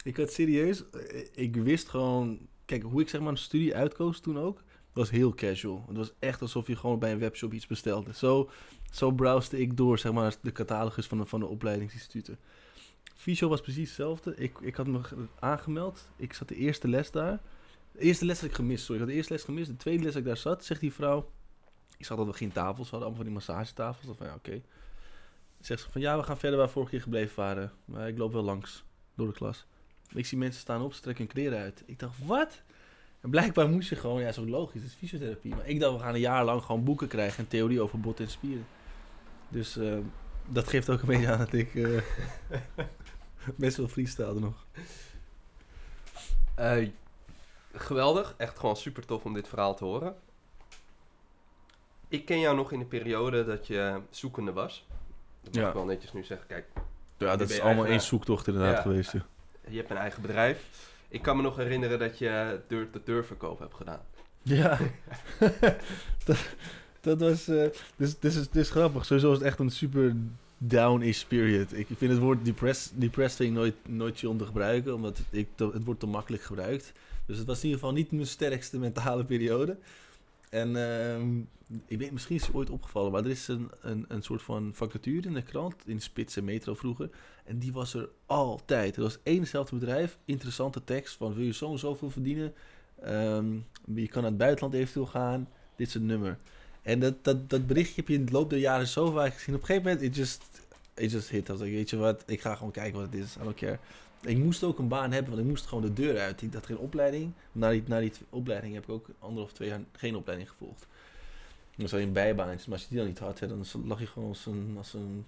Ik 0.04 0.16
had 0.16 0.32
serieus, 0.32 0.90
eh, 0.90 1.26
ik 1.34 1.56
wist 1.56 1.88
gewoon, 1.88 2.38
kijk, 2.64 2.82
hoe 2.82 3.00
ik 3.00 3.08
zeg 3.08 3.20
maar 3.20 3.30
een 3.30 3.36
studie 3.38 3.74
uitkoos 3.76 4.20
toen 4.20 4.38
ook, 4.38 4.62
was 4.92 5.10
heel 5.10 5.34
casual. 5.34 5.84
Het 5.88 5.96
was 5.96 6.12
echt 6.19 6.40
alsof 6.42 6.66
je 6.66 6.76
gewoon 6.76 6.98
bij 6.98 7.12
een 7.12 7.19
webshop 7.19 7.52
iets 7.52 7.66
bestelde. 7.66 8.14
Zo, 8.14 8.50
zo 8.90 9.10
browste 9.10 9.60
ik 9.60 9.76
door, 9.76 9.98
zeg 9.98 10.12
maar, 10.12 10.34
de 10.42 10.52
catalogus 10.52 11.06
van 11.06 11.19
de, 11.19 11.26
van 11.26 11.40
de 11.40 11.46
opleidingsinstituten. 11.46 12.38
Fysio 13.14 13.48
was 13.48 13.60
precies 13.60 13.86
hetzelfde. 13.86 14.34
Ik, 14.36 14.58
ik 14.60 14.74
had 14.74 14.86
me 14.86 15.02
ge- 15.02 15.16
aangemeld. 15.38 16.08
Ik 16.16 16.32
zat 16.32 16.48
de 16.48 16.56
eerste 16.56 16.88
les 16.88 17.10
daar. 17.10 17.40
De 17.92 17.98
eerste 17.98 18.24
les 18.24 18.40
had 18.40 18.48
ik 18.48 18.54
gemist, 18.54 18.84
sorry. 18.84 18.94
Ik 18.94 19.00
had 19.00 19.08
de 19.10 19.16
eerste 19.16 19.32
les 19.32 19.42
gemist. 19.44 19.69
De 19.70 19.76
tweede 19.76 20.02
les 20.02 20.12
dat 20.12 20.22
ik 20.22 20.28
daar 20.28 20.36
zat, 20.36 20.64
zegt 20.64 20.80
die 20.80 20.92
vrouw... 20.92 21.30
Ik 22.02 22.08
zag 22.08 22.16
dat 22.16 22.26
we 22.26 22.32
geen 22.32 22.52
tafels 22.52 22.90
hadden, 22.90 23.08
allemaal 23.08 23.14
van 23.14 23.25
die 23.25 23.34
massagetafels. 23.34 24.06
Dan 24.06 24.16
van 24.16 24.26
ja, 24.26 24.34
oké. 24.34 24.62
Zegt 25.60 25.81
ze 25.81 25.90
van 25.90 26.00
ja, 26.00 26.16
we 26.16 26.22
gaan 26.22 26.38
verder 26.38 26.58
waar 26.58 26.66
we 26.66 26.72
vorige 26.72 26.90
keer 26.90 27.00
gebleven 27.00 27.37
waren. 27.37 27.72
Maar 27.84 28.08
ik 28.08 28.19
loop 28.19 28.32
wel 28.32 28.43
langs 28.43 28.84
door 29.14 29.26
de 29.26 29.32
klas. 29.32 29.66
Ik 30.14 30.26
zie 30.26 30.38
mensen 30.38 30.60
staan 30.60 30.82
op, 30.82 30.94
ze 30.94 31.00
trekken 31.00 31.25
hun 31.25 31.32
kleren 31.32 31.58
uit. 31.58 31.82
Ik 31.87 31.99
dacht, 31.99 32.25
wat? 32.25 32.62
En 33.20 33.31
blijkbaar 33.31 33.69
moest 33.69 33.88
je 33.88 33.96
gewoon, 33.96 34.20
ja, 34.20 34.32
ook 34.38 34.49
logisch, 34.49 34.82
het 34.82 34.90
is 34.90 34.96
fysiotherapie. 34.96 35.54
Maar 35.54 35.69
ik 35.69 35.81
dacht, 35.81 35.96
we 35.96 36.02
gaan 36.02 36.14
een 36.14 36.20
jaar 36.20 36.44
lang 36.44 36.62
gewoon 36.62 36.84
boeken 36.84 37.08
krijgen 37.08 37.38
en 37.38 37.49
theorie 37.49 37.81
over 37.81 38.00
botten 38.00 38.25
en 38.25 38.31
spieren. 38.31 38.66
Dus 39.48 39.76
eh, 39.76 39.98
dat 40.48 40.69
geeft 40.69 40.90
ook 40.90 41.00
een 41.00 41.06
beetje 41.06 41.28
aan 41.28 41.38
dat 41.38 41.52
ik 41.52 41.75
eh, 41.75 42.02
best 43.64 43.76
wel 43.76 43.88
freestyle 43.88 44.40
nog. 44.40 44.66
Eh, 46.55 46.88
geweldig, 47.72 48.34
echt 48.37 48.58
gewoon 48.58 48.76
super 48.76 49.06
tof 49.06 49.25
om 49.25 49.34
dit 49.34 49.48
verhaal 49.48 49.75
te 49.75 49.84
horen. 49.84 50.16
Ik 52.12 52.25
ken 52.25 52.41
jou 52.41 52.56
nog 52.56 52.73
in 52.73 52.79
de 52.79 52.85
periode 52.85 53.44
dat 53.44 53.67
je 53.67 54.00
zoekende 54.11 54.53
was. 54.53 54.87
Dat 55.43 55.55
mag 55.55 55.62
Ja. 55.62 55.69
ik 55.69 55.75
wel 55.75 55.85
netjes 55.85 56.12
nu 56.12 56.25
zeggen. 56.25 56.47
Kijk, 56.47 56.67
Ja, 57.19 57.37
dat 57.37 57.50
is 57.50 57.56
je 57.56 57.62
allemaal 57.62 57.87
één 57.87 58.00
zoektocht 58.00 58.47
inderdaad 58.47 58.76
Ja. 58.76 58.82
geweest. 58.82 59.12
Ja. 59.12 59.25
je 59.69 59.76
hebt 59.76 59.91
een 59.91 59.97
eigen 59.97 60.23
bedrijf. 60.23 60.64
Ik 61.09 61.23
kan 61.23 61.37
me 61.37 61.43
nog 61.43 61.56
herinneren 61.56 61.99
dat 61.99 62.19
je 62.19 62.61
deur-to-deur 62.69 63.25
verkoop 63.25 63.59
hebt 63.59 63.75
gedaan. 63.75 64.00
Ja, 64.43 64.79
dat, 66.25 66.37
dat 67.00 67.20
was. 67.20 67.49
eh 67.49 67.67
dus, 67.97 68.19
dus, 68.19 68.37
is- 68.37 68.49
dus 68.50 68.70
grappig. 68.70 69.05
Sowieso 69.05 69.29
was 69.29 69.38
het 69.38 69.47
echt 69.47 69.58
een 69.58 69.70
super 69.70 70.15
down-ish 70.58 71.23
period. 71.25 71.73
Ik 71.76 71.87
vind 71.97 72.11
het 72.12 72.20
woord 72.20 72.44
depressed, 72.94 73.41
ik 73.46 73.51
nooit, 73.53 73.75
nooit 73.89 74.19
chill 74.19 74.29
om 74.29 74.39
te 74.39 74.44
gebruiken, 74.46 74.94
omdat 74.94 75.17
het, 75.19 75.27
ik, 75.31 75.48
het 75.56 75.84
wordt 75.84 76.01
te 76.01 76.06
makkelijk 76.06 76.43
gebruikt. 76.43 76.93
Dus 77.27 77.39
het 77.39 77.46
was 77.46 77.56
in 77.58 77.65
ieder 77.65 77.79
geval 77.81 77.94
niet 77.94 78.13
mijn 78.13 78.27
sterkste 78.27 78.79
mentale 78.79 79.25
periode. 79.25 79.77
En 80.53 80.77
ehm, 80.77 81.39
ik 81.87 81.99
weet, 81.99 82.13
misschien 82.13 82.37
is 82.37 82.47
het 82.47 82.55
ooit 82.55 82.71
opgevallen, 82.71 83.13
maar 83.13 83.25
er 83.25 83.31
is 83.31 83.49
een, 83.49 83.71
een, 83.81 84.05
een 84.09 84.23
soort 84.23 84.43
van 84.43 84.71
vacature 84.75 85.29
in 85.29 85.35
de 85.35 85.43
krant, 85.43 85.75
in 85.87 86.01
Spits 86.01 86.37
en 86.37 86.44
Metro 86.44 86.75
vroeger. 86.75 87.11
En 87.44 87.59
die 87.59 87.73
was 87.73 87.94
er 87.94 88.09
altijd. 88.27 88.97
Er 88.97 89.03
was 89.03 89.19
één 89.23 89.47
bedrijf, 89.71 90.19
interessante 90.25 90.85
tekst 90.85 91.17
van 91.17 91.35
wil 91.35 91.44
je 91.44 91.53
zo 91.53 91.73
en 91.73 91.79
zoveel 91.79 92.11
verdienen. 92.11 92.55
Ehm, 93.03 93.55
je 93.94 94.09
kan 94.09 94.23
naar 94.23 94.31
het 94.31 94.39
buitenland 94.39 94.75
eventueel 94.75 95.06
gaan. 95.06 95.49
Dit 95.77 95.87
is 95.87 95.94
het 95.94 96.03
nummer. 96.03 96.39
En 96.82 97.01
dat, 97.01 97.25
dat, 97.25 97.51
dat 97.51 97.67
berichtje 97.67 97.94
heb 97.97 98.09
je 98.09 98.15
in 98.15 98.25
de 98.25 98.32
loop 98.32 98.51
der 98.51 98.59
jaren 98.59 98.87
zo 98.87 99.11
vaak 99.11 99.35
gezien. 99.35 99.55
Op 99.55 99.61
een 99.61 99.67
gegeven 99.67 99.91
moment, 99.91 100.06
it 100.06 100.17
just, 100.17 100.44
it 100.94 101.11
just 101.11 101.29
hit. 101.29 101.51
Als 101.51 101.61
ik, 101.61 101.73
weet 101.73 101.91
je 101.91 101.97
wat, 101.97 102.23
ik 102.27 102.41
ga 102.41 102.55
gewoon 102.55 102.73
kijken 102.73 103.01
wat 103.01 103.13
het 103.13 103.23
is. 103.23 103.37
I 103.37 103.43
don't 103.43 103.55
care. 103.55 103.79
Ik 104.24 104.38
moest 104.38 104.62
ook 104.62 104.79
een 104.79 104.88
baan 104.88 105.12
hebben, 105.12 105.31
want 105.31 105.43
ik 105.43 105.48
moest 105.48 105.67
gewoon 105.67 105.84
de 105.84 105.93
deur 105.93 106.19
uit. 106.19 106.43
Ik 106.43 106.55
had 106.55 106.67
geen 106.67 106.79
opleiding. 106.79 107.32
Na 107.52 107.70
die, 107.70 107.82
na 107.86 108.00
die 108.00 108.12
opleiding 108.31 108.74
heb 108.74 108.82
ik 108.82 108.91
ook 108.91 109.08
anderhalf, 109.19 109.52
twee 109.52 109.69
jaar 109.69 109.81
geen 109.93 110.17
opleiding 110.17 110.50
gevolgd. 110.50 110.86
Dan 111.76 111.88
zou 111.88 112.00
je 112.00 112.06
een 112.06 112.12
bijbaantje, 112.12 112.64
maar 112.64 112.79
als 112.79 112.82
je 112.82 112.88
die 112.88 112.98
dan 112.98 113.06
niet 113.06 113.19
had, 113.19 113.38
hè, 113.38 113.48
dan 113.48 113.64
lag 113.84 114.00
je 114.00 114.06
gewoon 114.06 114.29
als 114.29 114.46
een, 114.46 114.74
als 114.76 114.94
een 114.94 115.26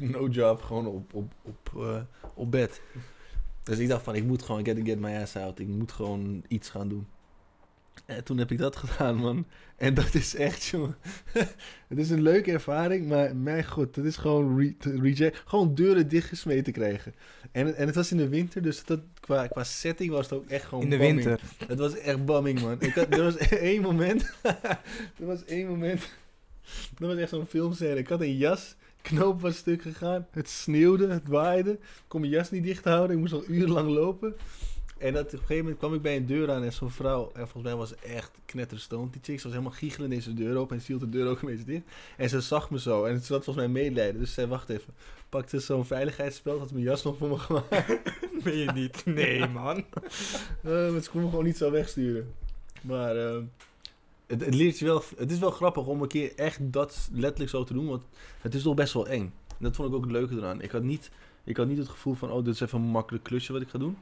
no-job 0.12 0.62
gewoon 0.62 0.86
op, 0.86 1.14
op, 1.14 1.32
op, 1.42 1.70
eh, 1.76 2.00
op 2.34 2.50
bed. 2.50 2.80
Dus 3.62 3.78
ik 3.78 3.88
dacht 3.88 4.02
van, 4.02 4.14
ik 4.14 4.24
moet 4.24 4.42
gewoon 4.42 4.64
get, 4.64 4.78
get 4.84 4.98
my 4.98 5.16
ass 5.16 5.36
out. 5.36 5.58
Ik 5.58 5.68
moet 5.68 5.92
gewoon 5.92 6.44
iets 6.48 6.70
gaan 6.70 6.88
doen. 6.88 7.06
En 8.06 8.24
toen 8.24 8.38
heb 8.38 8.50
ik 8.50 8.58
dat 8.58 8.76
gedaan, 8.76 9.16
man. 9.16 9.46
En 9.76 9.94
dat 9.94 10.14
is 10.14 10.34
echt, 10.34 10.64
jongen. 10.64 10.96
het 11.88 11.98
is 11.98 12.10
een 12.10 12.22
leuke 12.22 12.52
ervaring, 12.52 13.08
maar 13.08 13.36
mijn 13.36 13.64
god, 13.64 13.94
dat 13.94 14.04
is 14.04 14.16
gewoon 14.16 14.58
re- 14.58 14.98
reject. 15.00 15.42
Gewoon 15.44 15.74
deuren 15.74 16.08
dichtgesmeten 16.08 16.72
krijgen. 16.72 17.14
En, 17.52 17.76
en 17.76 17.86
het 17.86 17.94
was 17.94 18.10
in 18.10 18.16
de 18.16 18.28
winter, 18.28 18.62
dus 18.62 18.84
dat, 18.84 19.00
qua, 19.20 19.46
qua 19.46 19.64
setting 19.64 20.10
was 20.10 20.30
het 20.30 20.38
ook 20.38 20.46
echt 20.46 20.64
gewoon 20.64 20.84
In 20.84 20.90
de 20.90 20.96
winter. 20.96 21.40
Het 21.66 21.78
was 21.78 21.98
echt 21.98 22.24
bamming, 22.24 22.60
man. 22.60 22.76
Ik 22.80 22.94
had, 22.94 23.14
er 23.14 23.22
was 23.22 23.36
één 23.70 23.82
moment. 23.82 24.32
er 25.20 25.26
was 25.26 25.44
één 25.44 25.66
moment. 25.68 26.08
Dat 26.98 27.08
was 27.08 27.18
echt 27.18 27.30
zo'n 27.30 27.46
filmscène. 27.46 27.96
Ik 27.96 28.08
had 28.08 28.20
een 28.20 28.36
jas. 28.36 28.76
Knoop 29.02 29.40
was 29.40 29.56
stuk 29.56 29.82
gegaan. 29.82 30.26
Het 30.30 30.48
sneeuwde, 30.48 31.08
het 31.08 31.28
waaide. 31.28 31.70
Ik 31.70 31.78
kon 32.08 32.20
mijn 32.20 32.32
jas 32.32 32.50
niet 32.50 32.62
dicht 32.62 32.84
houden. 32.84 33.16
Ik 33.16 33.22
moest 33.22 33.32
al 33.32 33.44
urenlang 33.48 33.88
lopen. 33.88 34.34
En 35.00 35.12
dat, 35.12 35.24
op 35.24 35.32
een 35.32 35.38
gegeven 35.38 35.56
moment 35.56 35.78
kwam 35.78 35.94
ik 35.94 36.02
bij 36.02 36.16
een 36.16 36.26
deur 36.26 36.50
aan 36.50 36.62
en 36.62 36.72
zo'n 36.72 36.90
vrouw, 36.90 37.30
en 37.34 37.40
volgens 37.40 37.62
mij 37.62 37.74
was 37.74 37.94
echt 37.94 38.30
knetterstoned. 38.44 39.12
Die 39.12 39.22
chick 39.22 39.36
ze 39.36 39.42
was 39.42 39.52
helemaal 39.52 39.78
giechelen 39.78 40.10
in 40.10 40.16
deze 40.16 40.34
deur 40.34 40.56
open 40.56 40.76
en 40.76 40.82
ze 40.82 40.86
hield 40.86 41.00
de 41.00 41.08
deur 41.08 41.28
ook 41.28 41.42
een 41.42 41.48
beetje 41.48 41.64
dicht. 41.64 41.84
En 42.16 42.28
ze 42.28 42.40
zag 42.40 42.70
me 42.70 42.80
zo 42.80 43.04
en 43.04 43.20
ze 43.20 43.32
had 43.32 43.44
volgens 43.44 43.66
mij 43.66 43.82
medelijden. 43.82 44.20
Dus 44.20 44.28
ze 44.28 44.34
zei, 44.34 44.46
wacht 44.46 44.68
even. 44.68 44.94
Pakte 45.28 45.60
zo'n 45.60 45.84
veiligheidsspel, 45.84 46.58
had 46.58 46.72
mijn 46.72 46.84
jas 46.84 47.02
nog 47.02 47.16
voor 47.16 47.28
me 47.28 47.38
gemaakt. 47.38 47.98
Ben 48.44 48.56
je 48.56 48.72
niet? 48.72 49.04
Nee, 49.04 49.48
man. 49.48 49.76
Eh, 49.76 50.92
maar 50.92 51.00
ze 51.02 51.10
kon 51.10 51.22
me 51.22 51.28
gewoon 51.28 51.44
niet 51.44 51.56
zo 51.56 51.70
wegsturen. 51.70 52.34
Maar 52.82 53.16
eh, 53.16 53.38
het, 54.26 54.44
het 54.44 54.54
leert 54.54 54.78
je 54.78 54.84
wel, 54.84 55.02
het 55.16 55.30
is 55.30 55.38
wel 55.38 55.50
grappig 55.50 55.86
om 55.86 56.02
een 56.02 56.08
keer 56.08 56.32
echt 56.36 56.72
dat 56.72 57.08
letterlijk 57.12 57.50
zo 57.50 57.64
te 57.64 57.72
doen, 57.72 57.88
want 57.88 58.02
het 58.40 58.54
is 58.54 58.62
toch 58.62 58.74
best 58.74 58.92
wel 58.92 59.08
eng. 59.08 59.32
En 59.48 59.66
dat 59.66 59.76
vond 59.76 59.88
ik 59.88 59.94
ook 59.94 60.02
het 60.02 60.12
leuke 60.12 60.34
eraan. 60.34 60.62
Ik 60.62 60.70
had 60.70 60.82
niet, 60.82 61.10
ik 61.44 61.56
had 61.56 61.66
niet 61.66 61.78
het 61.78 61.88
gevoel 61.88 62.14
van, 62.14 62.30
oh, 62.30 62.44
dit 62.44 62.54
is 62.54 62.60
even 62.60 62.80
een 62.80 62.86
makkelijk 62.86 63.24
klusje 63.24 63.52
wat 63.52 63.62
ik 63.62 63.68
ga 63.68 63.78
doen. 63.78 63.96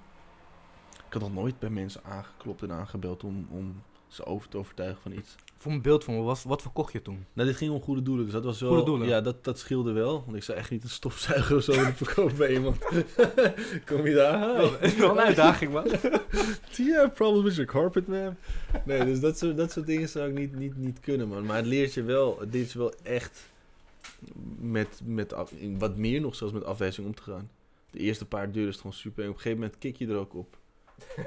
Ik 1.08 1.14
had 1.14 1.22
nog 1.22 1.34
nooit 1.34 1.58
bij 1.58 1.70
mensen 1.70 2.00
aangeklopt 2.04 2.62
en 2.62 2.72
aangebeld 2.72 3.24
om, 3.24 3.46
om 3.50 3.82
ze 4.08 4.24
over 4.26 4.48
te 4.48 4.56
overtuigen 4.58 5.02
van 5.02 5.12
iets. 5.12 5.34
Voor 5.56 5.72
een 5.72 5.82
beeld 5.82 6.04
van 6.04 6.14
me, 6.14 6.22
wat, 6.22 6.42
wat 6.42 6.62
verkocht 6.62 6.92
je 6.92 7.02
toen? 7.02 7.24
Nou, 7.32 7.48
dit 7.48 7.56
ging 7.56 7.70
om 7.72 7.80
goede 7.82 8.02
doelen, 8.02 8.24
dus 8.24 8.32
dat 8.34 8.44
was 8.44 8.60
wel... 8.60 8.70
Goede 8.70 8.84
doelen? 8.84 9.08
Ja, 9.08 9.20
dat, 9.20 9.44
dat 9.44 9.58
scheelde 9.58 9.92
wel. 9.92 10.22
Want 10.24 10.36
ik 10.36 10.42
zou 10.42 10.58
echt 10.58 10.70
niet 10.70 10.82
een 10.82 10.88
stofzuiger 10.88 11.56
of 11.56 11.62
zo 11.62 11.72
willen 11.72 11.94
verkopen 12.04 12.36
bij 12.36 12.52
iemand. 12.52 12.78
Kom 13.90 14.06
je 14.06 14.14
daar? 14.14 14.56
Wel, 14.56 14.70
wel 14.98 15.10
een 15.10 15.18
uitdaging, 15.20 15.72
man. 15.72 15.84
Do 16.76 16.82
you 16.82 16.94
have 16.96 17.08
problems 17.14 17.44
with 17.44 17.54
your 17.54 17.70
carpet, 17.70 18.06
man? 18.06 18.36
Nee, 18.84 19.04
dus 19.04 19.20
dat 19.20 19.38
soort, 19.38 19.56
dat 19.56 19.72
soort 19.72 19.86
dingen 19.86 20.08
zou 20.08 20.28
ik 20.28 20.34
niet, 20.38 20.56
niet, 20.56 20.76
niet 20.76 21.00
kunnen, 21.00 21.28
man. 21.28 21.46
Maar 21.46 21.56
het 21.56 21.66
leert 21.66 21.94
je 21.94 22.02
wel, 22.02 22.40
het 22.40 22.52
leert 22.54 22.72
je 22.72 22.78
wel 22.78 22.92
echt 23.02 23.48
met, 24.58 25.00
met 25.04 25.32
af- 25.32 25.52
wat 25.78 25.96
meer 25.96 26.20
nog 26.20 26.34
zelfs 26.34 26.52
met 26.52 26.64
afwijzing 26.64 27.06
om 27.06 27.14
te 27.14 27.22
gaan. 27.22 27.50
De 27.90 27.98
eerste 27.98 28.24
paar 28.24 28.46
deuren 28.46 28.68
is 28.68 28.74
het 28.74 28.80
gewoon 28.80 28.96
super 28.96 29.22
en 29.24 29.28
op 29.28 29.34
een 29.34 29.40
gegeven 29.40 29.62
moment 29.62 29.80
kik 29.80 29.96
je 29.96 30.06
er 30.06 30.16
ook 30.16 30.34
op. 30.34 30.57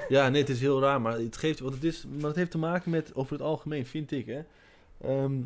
Ja, 0.08 0.28
nee, 0.28 0.40
het 0.40 0.50
is 0.50 0.60
heel 0.60 0.80
raar, 0.80 1.00
maar 1.00 1.18
het 1.18 1.36
geeft, 1.36 1.60
want 1.60 1.74
het 1.74 1.84
is, 1.84 2.04
maar 2.18 2.26
het 2.26 2.36
heeft 2.36 2.50
te 2.50 2.58
maken 2.58 2.90
met, 2.90 3.14
over 3.14 3.32
het 3.32 3.42
algemeen, 3.42 3.86
vind 3.86 4.10
ik, 4.10 4.26
hè. 4.26 4.42
Ehm, 5.00 5.40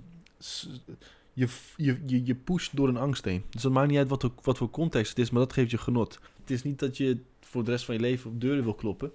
je, 1.33 1.49
je, 1.77 1.99
je, 2.07 2.25
je 2.25 2.35
pusht 2.35 2.77
door 2.77 2.89
een 2.89 2.97
angst 2.97 3.25
heen. 3.25 3.45
Dus 3.51 3.63
het 3.63 3.73
maakt 3.73 3.89
niet 3.89 3.99
uit 3.99 4.09
wat, 4.09 4.31
wat 4.43 4.59
voor 4.59 4.71
context 4.71 5.09
het 5.09 5.19
is, 5.19 5.31
maar 5.31 5.41
dat 5.41 5.53
geeft 5.53 5.71
je 5.71 5.79
genot. 5.79 6.21
Het 6.41 6.51
is 6.51 6.63
niet 6.63 6.79
dat 6.79 6.97
je 6.97 7.21
voor 7.41 7.65
de 7.65 7.71
rest 7.71 7.85
van 7.85 7.95
je 7.95 8.01
leven 8.01 8.31
op 8.31 8.41
deuren 8.41 8.65
wil 8.65 8.75
kloppen. 8.75 9.13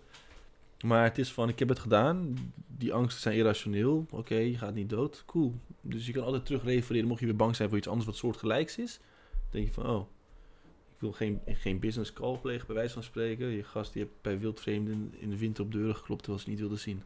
Maar 0.82 1.04
het 1.04 1.18
is 1.18 1.32
van, 1.32 1.50
ik 1.50 1.60
heb 1.60 1.70
het 1.70 1.80
gedaan. 1.80 2.38
Die 2.78 2.94
angsten 2.94 3.22
zijn 3.22 3.36
irrationeel. 3.36 4.06
Oké, 4.10 4.36
je 4.36 4.58
gaat 4.58 4.74
niet 4.74 4.90
dood. 4.90 5.24
Cool. 5.26 5.54
Dus 5.82 6.06
je 6.06 6.12
kan 6.12 6.24
altijd 6.24 6.46
terug 6.46 6.64
refereren. 6.64 7.08
Mocht 7.08 7.20
je 7.20 7.26
weer 7.26 7.36
bang 7.36 7.56
zijn 7.56 7.70
voor 7.70 7.78
iets 7.78 7.88
anders 7.88 8.06
wat 8.06 8.16
soortgelijks 8.16 8.78
is. 8.78 9.00
Dan 9.32 9.50
denk 9.50 9.68
je 9.68 9.74
van, 9.74 9.90
oh, 9.90 10.08
wil 11.02 11.12
geen, 11.12 11.42
geen 11.46 11.80
business 11.80 12.14
call 12.14 12.38
plegen, 12.38 12.66
bij 12.68 12.76
wijze 12.76 12.94
van 12.94 13.04
spreken. 13.04 13.48
Je 13.48 13.64
gast 13.64 13.94
die 13.94 14.02
heeft 14.04 14.16
bij 14.22 14.40
wildvreemden 14.40 15.14
in 15.20 15.30
de 15.30 15.38
winter 15.38 15.64
op 15.64 15.72
deuren 15.72 15.96
geklopt 15.96 16.22
terwijl 16.24 16.44
ze 16.44 16.50
niet 16.50 16.60
wilden 16.60 16.80
zien. 16.80 17.04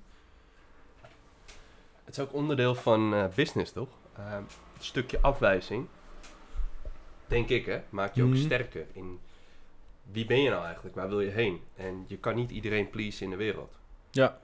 Het 2.04 2.18
is 2.18 2.20
ook 2.24 2.34
onderdeel 2.34 2.76
van 2.76 3.14
eh, 3.14 3.26
business, 3.36 3.72
toch? 3.72 3.90
Ehm, 4.18 4.44
het 4.74 4.84
stukje 4.84 5.22
afwijzing, 5.22 5.88
denk 7.28 7.50
ik, 7.50 7.66
hè, 7.66 7.82
maakt 7.90 8.16
je 8.16 8.24
ook 8.24 8.30
Mhm. 8.30 8.38
sterker 8.38 8.86
in 8.94 9.20
wie 10.12 10.26
ben 10.26 10.42
je 10.42 10.50
nou 10.50 10.66
eigenlijk, 10.66 10.96
waar 10.96 11.10
wil 11.10 11.22
je 11.22 11.30
heen? 11.30 11.62
En 11.76 12.06
je 12.08 12.18
kan 12.18 12.36
niet 12.36 12.52
iedereen 12.52 12.90
pleasen 12.90 13.24
in 13.24 13.30
de 13.30 13.36
wereld. 13.36 13.78
Ja. 14.12 14.40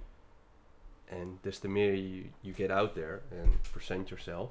En 1.06 1.38
des 1.42 1.60
te 1.60 1.68
meer 1.68 1.96
you, 1.96 2.32
you 2.40 2.54
get 2.56 2.70
out 2.70 2.94
there 2.94 3.22
en 3.30 3.54
present 3.72 4.08
yourself, 4.10 4.50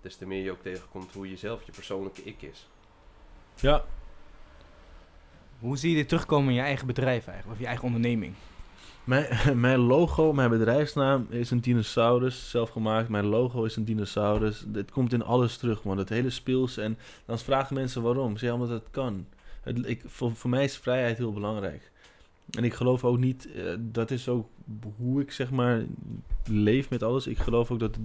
des 0.00 0.16
te 0.16 0.26
meer 0.26 0.42
je 0.44 0.50
ook 0.50 0.62
tegenkomt 0.62 1.12
hoe 1.12 1.30
jezelf, 1.30 1.62
je 1.62 1.72
persoonlijke 1.72 2.22
ik 2.22 2.42
is. 2.42 2.68
Ja. 3.60 3.84
Hoe 5.58 5.76
zie 5.76 5.90
je 5.90 5.96
dit 5.96 6.08
terugkomen 6.08 6.48
in 6.48 6.54
je 6.54 6.60
eigen 6.60 6.86
bedrijf 6.86 7.26
eigenlijk? 7.26 7.56
Of 7.56 7.58
je 7.58 7.66
eigen 7.66 7.84
onderneming? 7.84 8.34
Mijn, 9.04 9.26
mijn 9.60 9.78
logo, 9.78 10.32
mijn 10.32 10.50
bedrijfsnaam 10.50 11.26
is 11.30 11.50
een 11.50 11.60
dinosaurus, 11.60 12.50
zelf 12.50 12.70
gemaakt. 12.70 13.08
Mijn 13.08 13.24
logo 13.24 13.64
is 13.64 13.76
een 13.76 13.84
dinosaurus. 13.84 14.64
Het 14.72 14.90
komt 14.90 15.12
in 15.12 15.22
alles 15.22 15.56
terug, 15.56 15.84
man. 15.84 15.98
Het 15.98 16.08
hele 16.08 16.30
speels. 16.30 16.76
En 16.76 16.98
dan 17.24 17.38
vragen 17.38 17.74
mensen 17.74 18.02
waarom. 18.02 18.36
Zeg, 18.36 18.52
omdat 18.52 18.68
het 18.68 18.90
kan. 18.90 19.26
Het, 19.62 19.88
ik, 19.88 20.02
voor, 20.06 20.36
voor 20.36 20.50
mij 20.50 20.64
is 20.64 20.76
vrijheid 20.76 21.18
heel 21.18 21.32
belangrijk. 21.32 21.92
En 22.50 22.64
ik 22.64 22.74
geloof 22.74 23.04
ook 23.04 23.18
niet, 23.18 23.48
eh, 23.52 23.64
dat 23.78 24.10
is 24.10 24.28
ook 24.28 24.48
hoe 24.96 25.20
ik 25.20 25.32
zeg 25.32 25.50
maar 25.50 25.82
leef 26.44 26.90
met 26.90 27.02
alles. 27.02 27.26
Ik 27.26 27.38
geloof 27.38 27.70
ook 27.70 27.78
dat. 27.80 27.96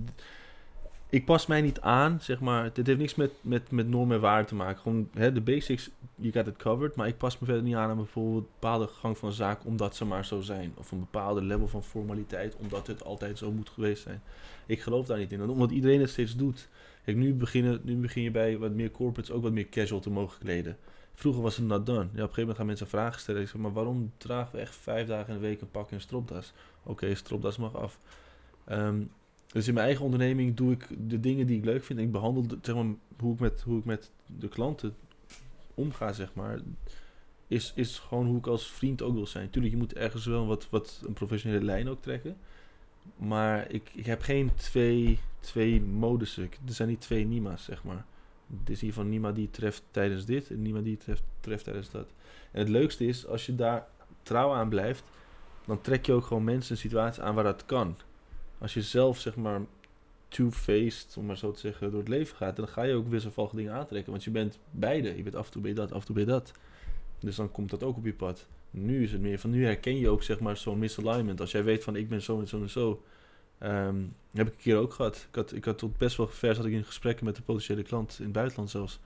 Ik 1.09 1.25
pas 1.25 1.45
mij 1.45 1.61
niet 1.61 1.81
aan, 1.81 2.21
zeg 2.21 2.39
maar. 2.39 2.73
Dit 2.73 2.87
heeft 2.87 2.99
niks 2.99 3.15
met, 3.15 3.31
met, 3.41 3.71
met 3.71 3.87
normen 3.87 4.15
en 4.15 4.21
waarden 4.21 4.45
te 4.45 4.55
maken. 4.55 4.81
Gewoon 4.81 5.09
hè, 5.13 5.31
de 5.31 5.41
basics, 5.41 5.89
you 6.15 6.31
got 6.31 6.47
it 6.47 6.57
covered. 6.57 6.95
Maar 6.95 7.07
ik 7.07 7.17
pas 7.17 7.39
me 7.39 7.45
verder 7.45 7.63
niet 7.63 7.75
aan 7.75 7.89
aan 7.89 7.95
bijvoorbeeld 7.95 8.43
een 8.43 8.49
bepaalde 8.59 8.87
gang 8.87 9.17
van 9.17 9.31
zaken, 9.31 9.65
omdat 9.65 9.95
ze 9.95 10.05
maar 10.05 10.25
zo 10.25 10.41
zijn. 10.41 10.73
Of 10.75 10.91
een 10.91 10.99
bepaalde 10.99 11.41
level 11.41 11.67
van 11.67 11.83
formaliteit, 11.83 12.55
omdat 12.55 12.87
het 12.87 13.03
altijd 13.03 13.37
zo 13.37 13.51
moet 13.51 13.69
geweest 13.69 14.03
zijn. 14.03 14.21
Ik 14.65 14.81
geloof 14.81 15.05
daar 15.05 15.17
niet 15.17 15.31
in. 15.31 15.49
Omdat 15.49 15.71
iedereen 15.71 15.99
het 15.99 16.09
steeds 16.09 16.35
doet. 16.35 16.69
Kijk, 17.05 17.17
nu, 17.17 17.33
beginnen, 17.33 17.79
nu 17.83 17.95
begin 17.95 18.23
je 18.23 18.31
bij 18.31 18.57
wat 18.57 18.71
meer 18.71 18.91
corporates 18.91 19.35
ook 19.35 19.43
wat 19.43 19.51
meer 19.51 19.69
casual 19.69 19.99
te 19.99 20.09
mogen 20.09 20.39
kleden. 20.39 20.77
Vroeger 21.13 21.41
was 21.41 21.57
het 21.57 21.65
not 21.65 21.85
done. 21.85 21.99
Ja, 21.99 22.03
op 22.03 22.09
een 22.09 22.19
gegeven 22.19 22.39
moment 22.39 22.57
gaan 22.57 22.65
mensen 22.65 22.87
vragen 22.87 23.19
stellen. 23.19 23.41
Ik 23.41 23.47
zeg, 23.47 23.61
maar 23.61 23.73
waarom 23.73 24.11
dragen 24.17 24.55
we 24.55 24.61
echt 24.61 24.75
vijf 24.75 25.07
dagen 25.07 25.33
in 25.33 25.41
de 25.41 25.47
week 25.47 25.61
een 25.61 25.71
pak 25.71 25.91
en 25.91 26.01
stropdas? 26.01 26.53
Oké, 26.83 27.15
stropdas 27.15 27.57
mag 27.57 27.75
af. 27.75 27.99
Ehm, 28.65 29.01
dus 29.51 29.67
in 29.67 29.73
mijn 29.73 29.85
eigen 29.85 30.05
onderneming 30.05 30.55
doe 30.55 30.71
ik 30.71 30.87
de 31.09 31.19
dingen 31.19 31.47
die 31.47 31.57
ik 31.57 31.65
leuk 31.65 31.83
vind. 31.83 31.99
Ik 31.99 32.11
behandel 32.11 32.47
de- 32.47 32.57
zeg 32.61 32.75
maar, 32.75 32.85
hoe, 33.19 33.33
ik 33.33 33.39
met, 33.39 33.61
hoe 33.61 33.79
ik 33.79 33.85
met 33.85 34.11
de 34.25 34.47
klanten 34.47 34.95
omga, 35.73 36.13
zeg 36.13 36.33
maar. 36.33 36.59
Is, 37.47 37.71
is 37.75 37.99
gewoon 37.99 38.25
hoe 38.27 38.37
ik 38.37 38.47
als 38.47 38.71
vriend 38.71 39.01
ook 39.01 39.13
wil 39.13 39.27
zijn. 39.27 39.49
Tuurlijk, 39.49 39.73
je 39.73 39.79
moet 39.79 39.93
ergens 39.93 40.25
wel 40.25 40.47
wat, 40.47 40.69
wat 40.69 41.01
een 41.07 41.13
professionele 41.13 41.65
lijn 41.65 41.89
ook 41.89 42.01
trekken. 42.01 42.37
Maar 43.17 43.71
ik, 43.71 43.89
ik 43.93 44.05
heb 44.05 44.21
geen 44.21 44.51
twee, 44.55 45.19
twee 45.39 45.81
modussen. 45.81 46.43
Er 46.67 46.73
zijn 46.73 46.89
niet 46.89 47.01
twee 47.01 47.25
Nima's, 47.25 47.63
zeg 47.63 47.83
maar. 47.83 48.05
Het 48.59 48.69
is 48.69 48.81
ieder 48.81 48.95
geval 48.95 49.09
Nima 49.09 49.31
die 49.31 49.49
treft 49.49 49.83
tijdens 49.91 50.25
dit 50.25 50.49
en 50.49 50.61
Nima 50.61 50.81
die 50.81 50.97
treft, 50.97 51.23
treft 51.39 51.63
tijdens 51.63 51.91
dat. 51.91 52.07
En 52.51 52.59
het 52.59 52.69
leukste 52.69 53.05
is, 53.05 53.27
als 53.27 53.45
je 53.45 53.55
daar 53.55 53.87
trouw 54.23 54.53
aan 54.53 54.69
blijft, 54.69 55.03
dan 55.65 55.81
trek 55.81 56.05
je 56.05 56.13
ook 56.13 56.25
gewoon 56.25 56.43
mensen 56.43 56.75
en 56.75 56.81
situaties 56.81 57.21
aan 57.23 57.35
waar 57.35 57.43
dat 57.43 57.65
kan. 57.65 57.95
Als 58.59 58.73
je 58.73 58.81
zelf, 58.81 59.19
zeg 59.19 59.35
maar, 59.35 59.61
two-faced, 60.27 61.17
om 61.17 61.25
maar 61.25 61.37
zo 61.37 61.51
te 61.51 61.59
zeggen, 61.59 61.91
door 61.91 61.99
het 61.99 62.09
leven 62.09 62.35
gaat, 62.35 62.55
dan 62.55 62.67
ga 62.67 62.83
je 62.83 62.93
ook 62.93 63.07
wisselvallige 63.07 63.55
dingen 63.55 63.73
aantrekken. 63.73 64.11
Want 64.11 64.23
je 64.23 64.31
bent 64.31 64.59
beide. 64.71 65.17
Je 65.17 65.23
bent 65.23 65.35
af 65.35 65.45
en 65.45 65.51
toe 65.51 65.67
je 65.67 65.73
dat, 65.73 65.91
af 65.91 65.99
en 65.99 66.05
toe 66.05 66.19
je 66.19 66.25
dat. 66.25 66.51
Dus 67.19 67.35
dan 67.35 67.51
komt 67.51 67.69
dat 67.69 67.83
ook 67.83 67.97
op 67.97 68.05
je 68.05 68.13
pad. 68.13 68.47
Nu 68.71 69.03
is 69.03 69.11
het 69.11 69.21
meer 69.21 69.39
van, 69.39 69.49
nu 69.49 69.65
herken 69.65 69.97
je 69.97 70.09
ook, 70.09 70.23
zeg 70.23 70.39
maar, 70.39 70.57
zo'n 70.57 70.79
misalignment. 70.79 71.41
Als 71.41 71.51
jij 71.51 71.63
weet 71.63 71.83
van, 71.83 71.95
ik 71.95 72.09
ben 72.09 72.21
zo 72.21 72.39
en 72.39 72.47
zo 72.47 72.61
en 72.61 72.69
zo. 72.69 73.03
Ehm, 73.57 74.03
heb 74.31 74.47
ik 74.47 74.53
een 74.53 74.59
keer 74.59 74.77
ook 74.77 74.93
gehad. 74.93 75.27
Ik 75.29 75.35
had, 75.35 75.53
ik 75.53 75.65
had 75.65 75.77
tot 75.77 75.97
best 75.97 76.17
wel 76.17 76.27
ver 76.27 76.55
zat 76.55 76.65
ik 76.65 76.71
in 76.71 76.83
gesprekken 76.83 77.25
met 77.25 77.35
de 77.35 77.41
potentiële 77.41 77.83
klant, 77.83 78.15
in 78.17 78.23
het 78.23 78.33
buitenland 78.33 78.69
zelfs. 78.69 78.99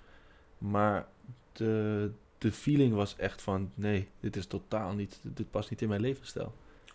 Maar 0.57 1.07
de, 1.51 2.11
de 2.37 2.51
feeling 2.51 2.93
was 2.93 3.15
echt 3.15 3.41
van, 3.41 3.71
nee, 3.75 4.07
dit 4.19 4.35
is 4.35 4.45
totaal 4.45 4.93
niet, 4.93 5.19
dit 5.23 5.51
past 5.51 5.69
niet 5.69 5.81
in 5.81 5.89
mijn 5.89 6.01
levensstijl. 6.01 6.53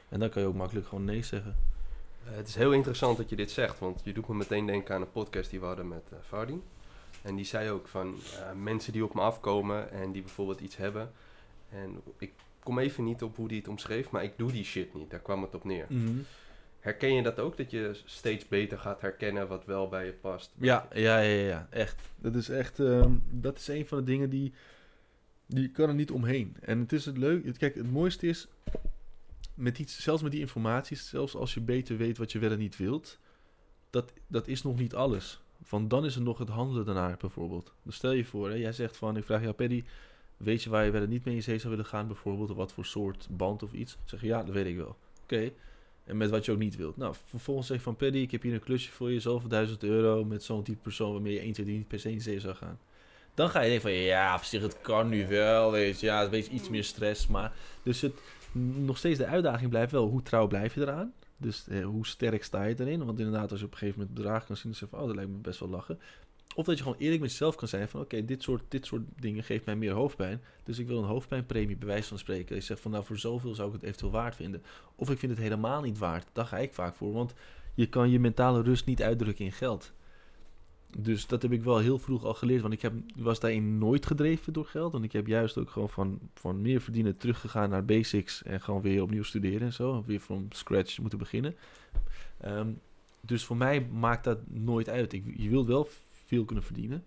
En 0.08 0.20
dan 0.20 0.28
kan 0.28 0.42
je 0.42 0.48
ook 0.48 0.54
makkelijk 0.54 0.86
gewoon 0.86 1.04
nee 1.04 1.22
zeggen. 1.22 1.56
Eh, 2.30 2.36
het 2.36 2.48
is 2.48 2.54
heel 2.54 2.72
interessant 2.72 3.16
dat 3.16 3.30
je 3.30 3.36
dit 3.36 3.50
zegt, 3.50 3.78
want 3.78 4.00
je 4.04 4.12
doet 4.12 4.28
me 4.28 4.34
meteen 4.34 4.66
denken 4.66 4.94
aan 4.94 5.00
een 5.00 5.10
podcast 5.10 5.50
die 5.50 5.60
we 5.60 5.66
hadden 5.66 5.88
met 5.88 6.02
eh 6.12 6.18
Fardien. 6.26 6.62
En 7.22 7.36
die 7.36 7.44
zei 7.44 7.70
ook 7.70 7.88
van 7.88 8.14
eh, 8.14 8.52
mensen 8.52 8.92
die 8.92 9.04
op 9.04 9.14
me 9.14 9.20
afkomen 9.20 9.90
en 9.90 10.12
die 10.12 10.22
bijvoorbeeld 10.22 10.60
iets 10.60 10.76
hebben. 10.76 11.10
En 11.68 12.00
ik 12.18 12.32
kom 12.62 12.78
even 12.78 13.04
niet 13.04 13.22
op 13.22 13.36
hoe 13.36 13.48
die 13.48 13.58
het 13.58 13.68
omschreef, 13.68 14.10
maar 14.10 14.24
ik 14.24 14.32
doe 14.36 14.52
die 14.52 14.64
shit 14.64 14.94
niet. 14.94 15.10
Daar 15.10 15.20
kwam 15.20 15.42
het 15.42 15.54
op 15.54 15.64
neer. 15.64 15.86
Herken 16.80 17.14
je 17.14 17.22
dat 17.22 17.38
ook? 17.38 17.56
Dat 17.56 17.70
je 17.70 18.00
steeds 18.04 18.48
beter 18.48 18.78
gaat 18.78 19.00
herkennen 19.00 19.48
wat 19.48 19.64
wel 19.64 19.88
bij 19.88 20.04
je 20.04 20.12
past? 20.12 20.50
Ja, 20.58 20.88
ja, 20.92 21.18
ja, 21.18 21.46
ja, 21.46 21.66
echt. 21.70 22.00
Dat 22.16 22.34
is 22.34 22.48
echt, 22.48 22.80
ehm, 22.80 23.12
dat 23.30 23.58
is 23.58 23.68
een 23.68 23.86
van 23.86 23.98
de 23.98 24.04
dingen 24.04 24.30
die, 24.30 24.52
die 25.46 25.70
kan 25.70 25.88
er 25.88 25.94
niet 25.94 26.10
omheen. 26.10 26.56
En 26.60 26.78
het 26.78 26.92
is 26.92 27.04
het 27.04 27.18
leuk, 27.18 27.58
kijk, 27.58 27.74
het 27.74 27.90
mooiste 27.90 28.26
is, 28.26 28.48
met 29.58 29.78
iets, 29.78 30.02
zelfs 30.02 30.22
met 30.22 30.32
die 30.32 30.40
informatie, 30.40 30.96
zelfs 30.96 31.34
als 31.34 31.54
je 31.54 31.60
beter 31.60 31.96
weet 31.96 32.18
wat 32.18 32.32
je 32.32 32.38
wel 32.38 32.50
en 32.50 32.58
niet 32.58 32.76
wilt, 32.76 33.18
dat, 33.90 34.12
dat 34.26 34.48
is 34.48 34.62
nog 34.62 34.78
niet 34.78 34.94
alles. 34.94 35.40
Van 35.62 35.88
dan 35.88 36.04
is 36.04 36.16
er 36.16 36.22
nog 36.22 36.38
het 36.38 36.48
handelen 36.48 36.84
daarnaar 36.84 37.16
bijvoorbeeld. 37.16 37.72
Dus 37.82 37.94
stel 37.94 38.12
je 38.12 38.24
voor, 38.24 38.48
hè, 38.48 38.54
jij 38.54 38.72
zegt 38.72 38.96
van, 38.96 39.16
ik 39.16 39.24
vraag 39.24 39.42
jou, 39.42 39.52
Paddy, 39.52 39.84
weet 40.36 40.62
je 40.62 40.70
waar 40.70 40.84
je 40.84 40.90
wel 40.90 41.02
en 41.02 41.08
niet 41.08 41.24
mee 41.24 41.34
in 41.34 41.42
zee 41.42 41.58
zou 41.58 41.70
willen 41.70 41.86
gaan 41.86 42.06
bijvoorbeeld, 42.06 42.50
of 42.50 42.56
wat 42.56 42.72
voor 42.72 42.84
soort 42.84 43.28
band 43.30 43.62
of 43.62 43.72
iets? 43.72 43.96
Zeg 44.04 44.20
je, 44.20 44.26
ja, 44.26 44.42
dat 44.42 44.54
weet 44.54 44.66
ik 44.66 44.76
wel. 44.76 44.96
Oké. 45.22 45.50
En 46.04 46.16
met 46.16 46.30
wat 46.30 46.44
je 46.44 46.52
ook 46.52 46.58
niet 46.58 46.76
wilt. 46.76 46.96
Nou, 46.96 47.14
vervolgens 47.24 47.66
zeg 47.66 47.76
je 47.76 47.82
van 47.82 47.96
Paddy, 47.96 48.18
ik 48.18 48.30
heb 48.30 48.42
hier 48.42 48.54
een 48.54 48.60
klusje 48.60 48.90
voor 48.90 49.10
je, 49.10 49.20
zoveel 49.20 49.48
duizend 49.48 49.82
euro 49.82 50.24
met 50.24 50.42
zo'n 50.42 50.62
type 50.62 50.82
persoon 50.82 51.12
waarmee 51.12 51.32
je 51.32 51.40
1, 51.40 51.52
2, 51.52 51.66
3 51.66 51.78
niet 51.78 51.88
per 51.88 52.00
se 52.00 52.10
in 52.10 52.20
zee 52.20 52.40
zou 52.40 52.54
gaan. 52.54 52.78
Dan 53.34 53.50
ga 53.50 53.60
je 53.60 53.68
denken 53.68 53.90
van, 53.90 53.92
ja, 53.92 54.34
op 54.34 54.42
zich, 54.42 54.62
het 54.62 54.80
kan 54.80 55.08
nu 55.08 55.26
wel, 55.26 55.70
weet 55.70 56.00
je, 56.00 56.06
ja, 56.06 56.22
het 56.22 56.32
is 56.32 56.48
iets 56.48 56.68
meer 56.68 56.84
stress, 56.84 57.26
maar... 57.26 57.52
Dus 57.82 58.00
het, 58.00 58.20
nog 58.58 58.98
steeds 58.98 59.18
de 59.18 59.26
uitdaging 59.26 59.70
blijft 59.70 59.92
wel, 59.92 60.08
hoe 60.08 60.22
trouw 60.22 60.46
blijf 60.46 60.74
je 60.74 60.80
eraan? 60.80 61.12
Dus 61.36 61.68
eh, 61.68 61.84
hoe 61.84 62.06
sterk 62.06 62.44
sta 62.44 62.64
je 62.64 62.80
erin? 62.80 63.04
Want 63.04 63.18
inderdaad, 63.18 63.50
als 63.50 63.60
je 63.60 63.66
op 63.66 63.72
een 63.72 63.78
gegeven 63.78 64.00
moment 64.00 64.18
bedrag 64.18 64.46
kan 64.46 64.56
zien, 64.56 64.70
dan 64.70 64.74
zeg 64.74 64.88
je 64.90 64.94
van, 64.94 65.00
oh, 65.00 65.06
dat 65.06 65.16
lijkt 65.16 65.30
me 65.30 65.36
best 65.36 65.60
wel 65.60 65.68
lachen. 65.68 65.98
Of 66.54 66.66
dat 66.66 66.76
je 66.76 66.82
gewoon 66.82 66.98
eerlijk 66.98 67.20
met 67.20 67.30
jezelf 67.30 67.54
kan 67.54 67.68
zijn 67.68 67.88
van... 67.88 68.00
oké, 68.00 68.24
dit, 68.24 68.42
soort, 68.42 68.62
dit 68.68 68.86
soort 68.86 69.02
dingen 69.16 69.44
geeft 69.44 69.64
mij 69.64 69.76
meer 69.76 69.92
hoofdpijn. 69.92 70.42
Dus 70.64 70.78
ik 70.78 70.86
wil 70.86 70.98
een 70.98 71.04
hoofdpijnpremie 71.04 71.76
bij 71.76 72.02
van 72.02 72.18
spreken. 72.18 72.54
Je 72.54 72.60
zegt 72.62 72.80
van 72.80 72.90
nou, 72.90 73.04
voor 73.04 73.18
zoveel 73.18 73.54
zou 73.54 73.68
ik 73.68 73.74
het 73.74 73.82
eventueel 73.82 74.12
waard 74.12 74.36
vinden. 74.36 74.62
Of 74.94 75.10
ik 75.10 75.18
vind 75.18 75.32
het 75.32 75.40
helemaal 75.40 75.82
niet 75.82 75.98
waard. 75.98 76.26
Daar 76.32 76.46
ga 76.46 76.58
ik 76.58 76.74
vaak 76.74 76.94
voor. 76.94 77.12
Want 77.12 77.34
je 77.74 77.86
kan 77.86 78.10
je 78.10 78.20
mentale 78.20 78.62
rust 78.62 78.86
niet 78.86 79.02
uitdrukken 79.02 79.44
in 79.44 79.52
geld. 79.52 79.92
Dus 80.96 81.26
dat 81.26 81.42
heb 81.42 81.52
ik 81.52 81.62
wel 81.62 81.78
heel 81.78 81.98
vroeg 81.98 82.24
al 82.24 82.34
geleerd. 82.34 82.60
Want 82.60 82.74
ik 82.74 82.82
heb, 82.82 82.92
was 83.16 83.40
daarin 83.40 83.78
nooit 83.78 84.06
gedreven 84.06 84.52
door 84.52 84.66
geld. 84.66 84.92
Want 84.92 85.04
ik 85.04 85.12
heb 85.12 85.26
juist 85.26 85.58
ook 85.58 85.70
gewoon 85.70 85.88
van, 85.88 86.18
van 86.34 86.62
meer 86.62 86.80
verdienen 86.80 87.16
teruggegaan 87.16 87.70
naar 87.70 87.84
basics. 87.84 88.42
En 88.42 88.60
gewoon 88.60 88.82
weer 88.82 89.02
opnieuw 89.02 89.22
studeren 89.22 89.60
en 89.60 89.72
zo. 89.72 90.02
Weer 90.06 90.20
van 90.20 90.46
scratch 90.50 90.98
moeten 90.98 91.18
beginnen. 91.18 91.56
Ehm, 92.40 92.68
dus 93.20 93.44
voor 93.44 93.56
mij 93.56 93.88
maakt 93.92 94.24
dat 94.24 94.38
nooit 94.46 94.88
uit. 94.88 95.12
Je 95.36 95.48
wilt 95.48 95.66
wel 95.66 95.88
veel 96.26 96.44
kunnen 96.44 96.64
verdienen. 96.64 97.04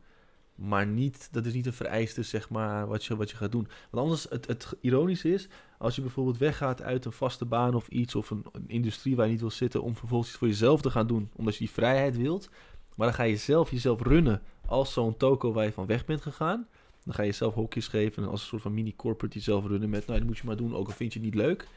Maar 0.55 0.87
niet, 0.87 1.27
dat 1.31 1.45
is 1.45 1.53
niet 1.53 1.65
een 1.65 1.73
vereiste, 1.73 2.23
zeg 2.23 2.49
maar, 2.49 2.87
wat 2.87 3.05
je, 3.05 3.15
wat 3.15 3.29
je 3.29 3.35
gaat 3.35 3.51
doen. 3.51 3.67
Want 3.89 4.03
anders, 4.03 4.25
het, 4.29 4.47
het 4.47 4.75
ironische 4.81 5.33
is, 5.33 5.47
als 5.77 5.95
je 5.95 6.01
bijvoorbeeld 6.01 6.37
weggaat 6.37 6.81
uit 6.81 7.05
een 7.05 7.11
vaste 7.11 7.45
baan 7.45 7.75
of 7.75 7.87
iets, 7.87 8.15
of 8.15 8.29
een, 8.29 8.45
een 8.51 8.69
industrie 8.69 9.15
waar 9.15 9.25
je 9.25 9.31
niet 9.31 9.41
wil 9.41 9.51
zitten, 9.51 9.83
om 9.83 9.95
vervolgens 9.95 10.29
iets 10.29 10.39
voor 10.39 10.47
jezelf 10.47 10.81
te 10.81 10.89
gaan 10.89 11.07
doen, 11.07 11.29
omdat 11.35 11.53
je 11.53 11.59
die 11.59 11.73
vrijheid 11.73 12.17
wilt. 12.17 12.49
Maar 12.95 13.07
dan 13.07 13.15
ga 13.15 13.23
je 13.23 13.37
zelf 13.37 13.71
jezelf 13.71 14.01
runnen 14.01 14.41
als 14.65 14.93
zo'n 14.93 15.17
toko 15.17 15.51
waar 15.53 15.65
je 15.65 15.71
van 15.71 15.85
weg 15.85 16.05
bent 16.05 16.21
gegaan. 16.21 16.67
Dan 17.03 17.13
ga 17.13 17.23
je 17.23 17.31
zelf 17.31 17.53
hokjes 17.53 17.87
geven 17.87 18.23
en 18.23 18.29
als 18.29 18.41
een 18.41 18.47
soort 18.47 18.61
van 18.61 18.73
mini-corporate 18.73 19.37
jezelf 19.37 19.65
runnen 19.65 19.89
met, 19.89 20.07
nou, 20.07 20.19
dat 20.19 20.27
moet 20.27 20.37
je 20.37 20.45
maar 20.45 20.55
doen, 20.55 20.75
ook 20.75 20.87
al 20.87 20.93
vind 20.93 21.13
je 21.13 21.19
het 21.19 21.27
niet 21.27 21.37
leuk. 21.41 21.67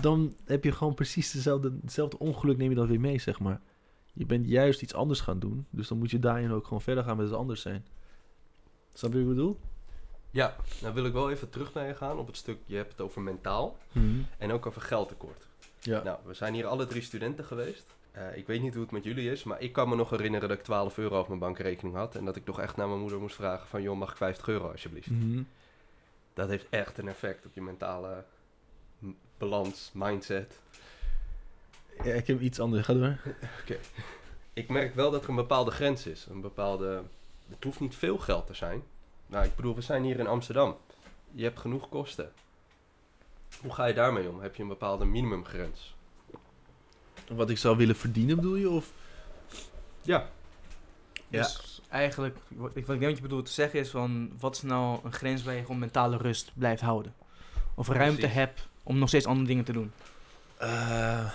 Dan 0.00 0.34
heb 0.44 0.64
je 0.64 0.72
gewoon 0.72 0.94
precies 0.94 1.30
dezelfde, 1.30 1.78
hetzelfde 1.82 2.18
ongeluk, 2.18 2.56
neem 2.56 2.70
je 2.70 2.76
dan 2.76 2.86
weer 2.86 3.00
mee, 3.00 3.18
zeg 3.18 3.40
maar. 3.40 3.60
Je 4.12 4.26
bent 4.26 4.48
juist 4.48 4.82
iets 4.82 4.94
anders 4.94 5.20
gaan 5.20 5.38
doen, 5.38 5.66
dus 5.70 5.88
dan 5.88 5.98
moet 5.98 6.10
je 6.10 6.18
daarin 6.18 6.52
ook 6.52 6.64
gewoon 6.64 6.82
verder 6.82 7.04
gaan 7.04 7.16
met 7.16 7.26
het 7.26 7.34
anders 7.34 7.60
zijn. 7.60 7.86
Snap 8.92 9.12
je 9.12 9.18
wat 9.18 9.28
ik 9.28 9.34
bedoel? 9.34 9.58
Ja, 10.30 10.56
nou 10.82 10.94
wil 10.94 11.04
ik 11.04 11.12
wel 11.12 11.30
even 11.30 11.50
terug 11.50 11.74
naar 11.74 11.86
je 11.86 11.94
gaan 11.94 12.18
op 12.18 12.26
het 12.26 12.36
stuk, 12.36 12.58
je 12.66 12.76
hebt 12.76 12.92
het 12.92 13.00
over 13.00 13.22
mentaal 13.22 13.76
en 14.38 14.52
ook 14.52 14.66
over 14.66 14.82
geldtekort. 14.82 15.46
Ja. 15.80 16.02
Nou, 16.02 16.18
we 16.24 16.34
zijn 16.34 16.54
hier 16.54 16.66
alle 16.66 16.86
drie 16.86 17.02
studenten 17.02 17.44
geweest. 17.44 17.86
Eh, 18.12 18.36
ik 18.36 18.46
weet 18.46 18.62
niet 18.62 18.72
hoe 18.72 18.82
het 18.82 18.92
met 18.92 19.04
jullie 19.04 19.30
is, 19.30 19.44
maar 19.44 19.60
ik 19.60 19.72
kan 19.72 19.88
me 19.88 19.96
nog 19.96 20.10
herinneren 20.10 20.48
dat 20.48 20.58
ik 20.58 20.64
12 20.64 20.98
euro 20.98 21.20
op 21.20 21.28
mijn 21.28 21.40
bankrekening 21.40 21.96
had. 21.96 22.14
En 22.14 22.24
dat 22.24 22.36
ik 22.36 22.44
toch 22.44 22.60
echt 22.60 22.76
naar 22.76 22.88
mijn 22.88 23.00
moeder 23.00 23.20
moest 23.20 23.34
vragen 23.34 23.68
van, 23.68 23.82
joh, 23.82 23.98
mag 23.98 24.10
ik 24.10 24.16
50 24.16 24.48
euro 24.48 24.70
alsjeblieft? 24.70 25.10
Mhm. 25.10 25.42
Dat 26.34 26.48
heeft 26.48 26.66
echt 26.70 26.98
een 26.98 27.08
effect 27.08 27.46
op 27.46 27.54
je 27.54 27.62
mentale 27.62 28.24
balans, 29.38 29.90
mindset. 29.94 30.60
Ja, 32.04 32.14
ik 32.14 32.26
heb 32.26 32.40
iets 32.40 32.60
anders. 32.60 32.84
Ga 32.84 32.92
door. 32.92 33.16
Ik 34.52 34.68
merk 34.68 34.94
wel 34.94 35.10
dat 35.10 35.22
er 35.22 35.28
een 35.28 35.34
bepaalde 35.34 35.70
grens 35.70 36.06
is. 36.06 36.26
Een 36.30 36.40
bepaalde... 36.40 37.02
Het 37.48 37.64
hoeft 37.64 37.80
niet 37.80 37.94
veel 37.94 38.18
geld 38.18 38.46
te 38.46 38.54
zijn. 38.54 38.82
Nou, 39.26 39.44
ik 39.44 39.56
bedoel, 39.56 39.74
we 39.74 39.80
zijn 39.80 40.04
hier 40.04 40.18
in 40.18 40.26
Amsterdam. 40.26 40.76
Je 41.32 41.42
hebt 41.42 41.58
genoeg 41.58 41.88
kosten. 41.88 42.32
Hoe 43.60 43.72
ga 43.72 43.86
je 43.86 43.94
daarmee 43.94 44.28
om? 44.28 44.40
Heb 44.40 44.54
je 44.54 44.62
een 44.62 44.68
bepaalde 44.68 45.04
minimumgrens? 45.04 45.94
Wat 47.30 47.50
ik 47.50 47.58
zou 47.58 47.76
willen 47.76 47.96
verdienen, 47.96 48.36
bedoel 48.36 48.56
je? 48.56 48.70
Of? 48.70 48.92
Ja. 50.02 50.28
Ja. 51.28 51.42
Dus 51.42 51.80
eigenlijk, 51.88 52.36
wat 52.48 52.70
ik, 52.74 52.86
wat 52.86 52.94
ik 52.94 53.00
denk 53.00 53.10
wat 53.10 53.16
je 53.16 53.28
bedoelt 53.28 53.46
te 53.46 53.52
zeggen 53.52 53.80
is 53.80 53.88
van, 53.90 54.30
wat 54.38 54.54
is 54.56 54.62
nou 54.62 54.98
een 55.04 55.12
grens 55.12 55.42
waar 55.42 55.54
je 55.54 55.60
gewoon 55.60 55.78
mentale 55.78 56.16
rust 56.16 56.52
blijft 56.54 56.80
houden? 56.82 57.14
Of 57.74 57.88
ruimte 57.88 58.26
hebt 58.26 58.68
om 58.82 58.98
nog 58.98 59.08
steeds 59.08 59.26
andere 59.26 59.46
dingen 59.46 59.64
te 59.64 59.72
doen. 59.72 59.92
Eh, 60.56 61.30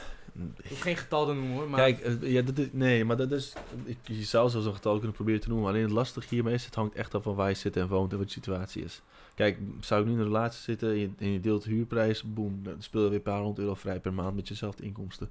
Ik 0.64 0.78
geen 0.78 0.98
getal 0.98 1.26
te 1.26 1.34
noemen 1.34 1.54
hoor, 1.54 1.70
maar 1.70 1.80
Kijk, 1.80 2.00
eh, 2.00 2.32
ja, 2.32 2.42
dat 2.42 2.58
is, 2.58 2.68
nee, 2.72 3.06
maar 3.06 3.18
dat 3.18 3.32
is. 3.32 3.54
Ik, 3.84 3.98
je 4.04 4.24
zou 4.24 4.50
zelfs 4.50 4.66
een 4.66 4.74
getal 4.74 4.96
kunnen 4.96 5.16
proberen 5.16 5.40
te 5.42 5.50
noemen. 5.50 5.68
Alleen 5.68 5.82
het 5.82 5.92
lastige 5.92 6.28
hiermee 6.30 6.54
is: 6.54 6.66
het 6.66 6.76
hangt 6.76 6.96
echt 6.96 7.16
af 7.16 7.24
van 7.24 7.36
waar 7.36 7.50
je 7.50 7.56
zit 7.56 7.78
en 7.78 7.88
woont 7.88 8.12
en 8.12 8.18
wat 8.18 8.28
je 8.28 8.34
situatie 8.34 8.84
is. 8.84 9.02
Kijk, 9.36 9.58
zou 9.80 10.02
ik 10.02 10.08
nu 10.08 10.14
in 10.14 10.20
een 10.20 10.26
relatie 10.26 10.62
zitten 10.62 10.90
en 10.90 10.98
je, 10.98 11.10
en 11.18 11.32
je 11.32 11.40
deelt 11.40 11.64
huurprijs, 11.64 12.24
boem, 12.24 12.60
dan 12.64 12.76
speel 12.80 13.02
je 13.02 13.08
weer 13.08 13.18
een 13.18 13.24
paar 13.24 13.40
honderd 13.40 13.60
euro 13.60 13.76
vrij 13.76 14.00
per 14.00 14.14
maand 14.14 14.36
met 14.36 14.48
jezelfde 14.48 14.84
inkomsten. 14.84 15.30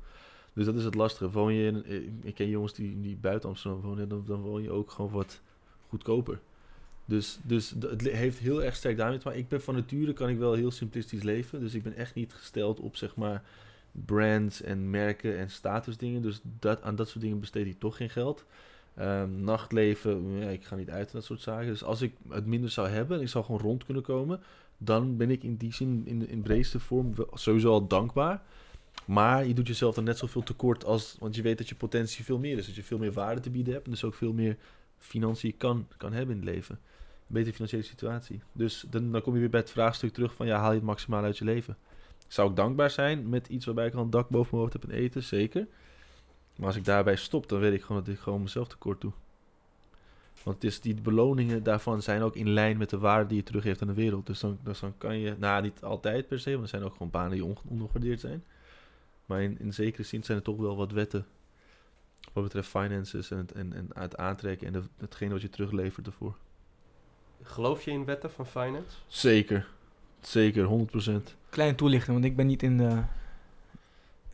Dus 0.53 0.65
dat 0.65 0.75
is 0.75 0.85
het 0.85 0.95
lastige. 0.95 1.31
Woon 1.31 1.55
je 1.55 1.67
in, 1.67 1.85
eh, 1.85 2.29
ik 2.29 2.35
ken 2.35 2.49
jongens 2.49 2.75
die, 2.75 3.01
die 3.01 3.17
buiten 3.17 3.49
Amsterdam 3.49 3.81
wonen, 3.81 4.09
dan, 4.09 4.23
dan 4.27 4.41
woon 4.41 4.63
je 4.63 4.71
ook 4.71 4.91
gewoon 4.91 5.11
wat 5.11 5.41
goedkoper. 5.89 6.41
Dus, 7.05 7.39
dus 7.43 7.75
het 7.81 8.01
heeft 8.01 8.39
heel 8.39 8.63
erg 8.63 8.77
sterk 8.77 8.97
daarmee 8.97 9.19
te 9.19 9.27
maken. 9.27 9.43
Ik 9.43 9.49
ben 9.49 9.63
van 9.63 9.75
nature 9.75 10.13
kan 10.13 10.29
ik 10.29 10.39
wel 10.39 10.53
heel 10.53 10.71
simplistisch 10.71 11.23
leven. 11.23 11.61
Dus 11.61 11.75
ik 11.75 11.83
ben 11.83 11.97
echt 11.97 12.15
niet 12.15 12.33
gesteld 12.33 12.81
op 12.81 12.97
zeg 12.97 13.17
maar 13.17 13.43
brands 13.93 14.63
en 14.63 14.91
merken 14.91 15.39
en 15.39 15.51
statusdingen. 15.51 16.23
Dus 16.23 16.41
dat, 16.59 16.83
aan 16.83 16.97
dat 16.97 17.09
soort 17.09 17.21
dingen 17.21 17.41
besteed 17.41 17.67
ik 17.67 17.79
toch 17.79 17.97
geen 17.97 18.11
geld. 18.11 18.45
Ehm, 18.95 19.45
nachtleven, 19.45 20.39
ja, 20.39 20.49
ik 20.49 20.65
ga 20.65 20.77
niet 20.77 20.91
uit 20.91 21.07
en 21.07 21.13
dat 21.13 21.25
soort 21.25 21.41
zaken. 21.41 21.67
Dus 21.67 21.85
als 21.85 22.03
ik 22.03 22.15
het 22.29 22.47
minder 22.47 22.71
zou 22.71 22.89
hebben 22.89 23.17
en 23.17 23.23
ik 23.23 23.29
zou 23.29 23.45
gewoon 23.45 23.61
rond 23.61 23.85
kunnen 23.85 24.03
komen, 24.03 24.41
dan 24.79 25.17
ben 25.17 25.31
ik 25.31 25.43
in 25.43 25.57
die 25.57 25.73
zin 25.73 26.03
in, 26.05 26.29
in 26.29 26.43
breedste 26.43 26.81
vorm 26.81 27.15
sowieso 27.33 27.71
al 27.71 27.87
dankbaar. 27.87 28.43
Maar 29.05 29.47
je 29.47 29.55
doet 29.55 29.67
jezelf 29.67 29.95
dan 29.95 30.05
net 30.05 30.19
zoveel 30.19 30.43
tekort 30.43 30.85
als, 30.85 31.17
want 31.19 31.35
je 31.35 31.43
weet 31.43 31.59
dat 31.59 31.69
je 31.69 31.75
potentie 31.75 32.25
veel 32.25 32.39
meer 32.39 32.59
is. 32.59 32.67
Dat 32.67 32.75
je 32.75 32.83
veel 32.83 32.99
meer 32.99 33.13
waarde 33.13 33.41
te 33.41 33.51
bieden 33.51 33.73
hebt 33.73 33.85
en 33.85 33.91
dus 33.91 34.05
ook 34.05 34.15
veel 34.15 34.33
meer 34.33 34.57
financiën 34.99 35.57
kan, 35.57 35.87
kan 35.97 36.13
hebben 36.13 36.37
in 36.37 36.47
het 36.47 36.55
leven. 36.55 36.75
Een 36.75 37.35
betere 37.39 37.55
financiële 37.55 37.83
situatie. 37.83 38.41
Dus 38.53 38.85
dan, 38.91 39.13
dan 39.13 39.23
kom 39.23 39.35
je 39.35 39.41
weer 39.41 39.51
bij 39.51 39.61
het 39.61 39.71
vraagstuk 39.71 40.13
terug 40.13 40.35
van 40.35 40.47
ja, 40.47 40.59
haal 40.59 40.71
je 40.71 40.77
het 40.77 40.87
maximaal 40.87 41.23
uit 41.23 41.39
je 41.39 41.45
leven? 41.45 41.77
Zou 42.29 42.51
ik 42.51 42.57
dankbaar 42.57 42.91
zijn 42.91 43.29
met 43.29 43.49
iets 43.49 43.65
waarbij 43.65 43.87
ik 43.87 43.95
al 43.95 44.03
een 44.03 44.11
dak 44.11 44.29
boven 44.29 44.49
mijn 44.51 44.63
hoofd 44.63 44.73
heb 44.73 44.85
en 44.85 44.97
eten? 44.99 45.23
Zeker. 45.23 45.67
Maar 46.57 46.67
als 46.67 46.77
ik 46.77 46.85
daarbij 46.85 47.17
stop, 47.17 47.49
dan 47.49 47.61
weet 47.61 47.75
ik 47.75 47.83
gewoon 47.83 48.05
dat 48.05 48.15
ik 48.15 48.21
gewoon 48.21 48.43
mezelf 48.43 48.69
tekort 48.69 49.01
doe. 49.01 49.13
Want 50.43 50.57
het 50.57 50.65
is, 50.65 50.81
die 50.81 50.95
beloningen 50.95 51.63
daarvan 51.63 52.03
zijn 52.03 52.23
ook 52.23 52.37
in 52.37 52.49
lijn 52.49 52.77
met 52.77 52.91
de 52.91 52.99
waarde 52.99 53.29
die 53.29 53.37
je 53.37 53.43
teruggeeft 53.43 53.83
aan 53.83 53.89
de 53.89 53.95
wereld. 53.95 54.27
Dus 54.27 54.41
dan, 54.41 54.59
dus 54.63 54.81
dan 54.81 54.95
kan 54.99 55.19
je, 55.19 55.37
nou 55.39 55.63
niet 55.63 55.83
altijd 55.83 56.29
per 56.29 56.41
se, 56.41 56.51
want 56.51 56.63
er 56.63 56.69
zijn 56.69 56.83
ook 56.83 56.93
gewoon 56.93 57.11
banen 57.11 57.31
die 57.31 57.45
on, 57.45 57.57
ondergewaardeerd 57.69 58.21
zijn. 58.21 58.45
Maar 59.27 59.43
in, 59.43 59.59
in 59.59 59.75
zekere 59.75 60.03
zin 60.03 60.23
zijn 60.23 60.39
er 60.39 60.45
toch 60.45 60.57
wel 60.57 60.77
wat 60.77 60.93
wetten 60.93 61.27
wat 62.33 62.43
betreft 62.45 62.69
finances 62.69 63.31
en 63.31 63.37
het, 63.37 63.53
en, 63.53 63.73
en 63.73 63.89
het 63.95 64.17
aantrekken 64.17 64.67
en 64.67 64.73
de, 64.73 64.83
hetgene 64.99 65.33
wat 65.33 65.43
je 65.43 65.51
teruglevert 65.51 66.07
ervoor. 66.07 66.37
Geloof 67.43 67.83
je 67.83 67.91
in 67.91 68.05
wetten 68.05 68.31
van 68.31 68.47
finance? 68.47 68.97
Zeker. 69.07 69.69
Zeker, 70.21 70.89
100%. 71.21 71.35
kleine 71.49 71.75
toelichting, 71.75 72.13
want 72.13 72.25
ik 72.25 72.37
ben 72.37 72.47
niet 72.47 72.63
in 72.63 72.77
de... 72.77 73.03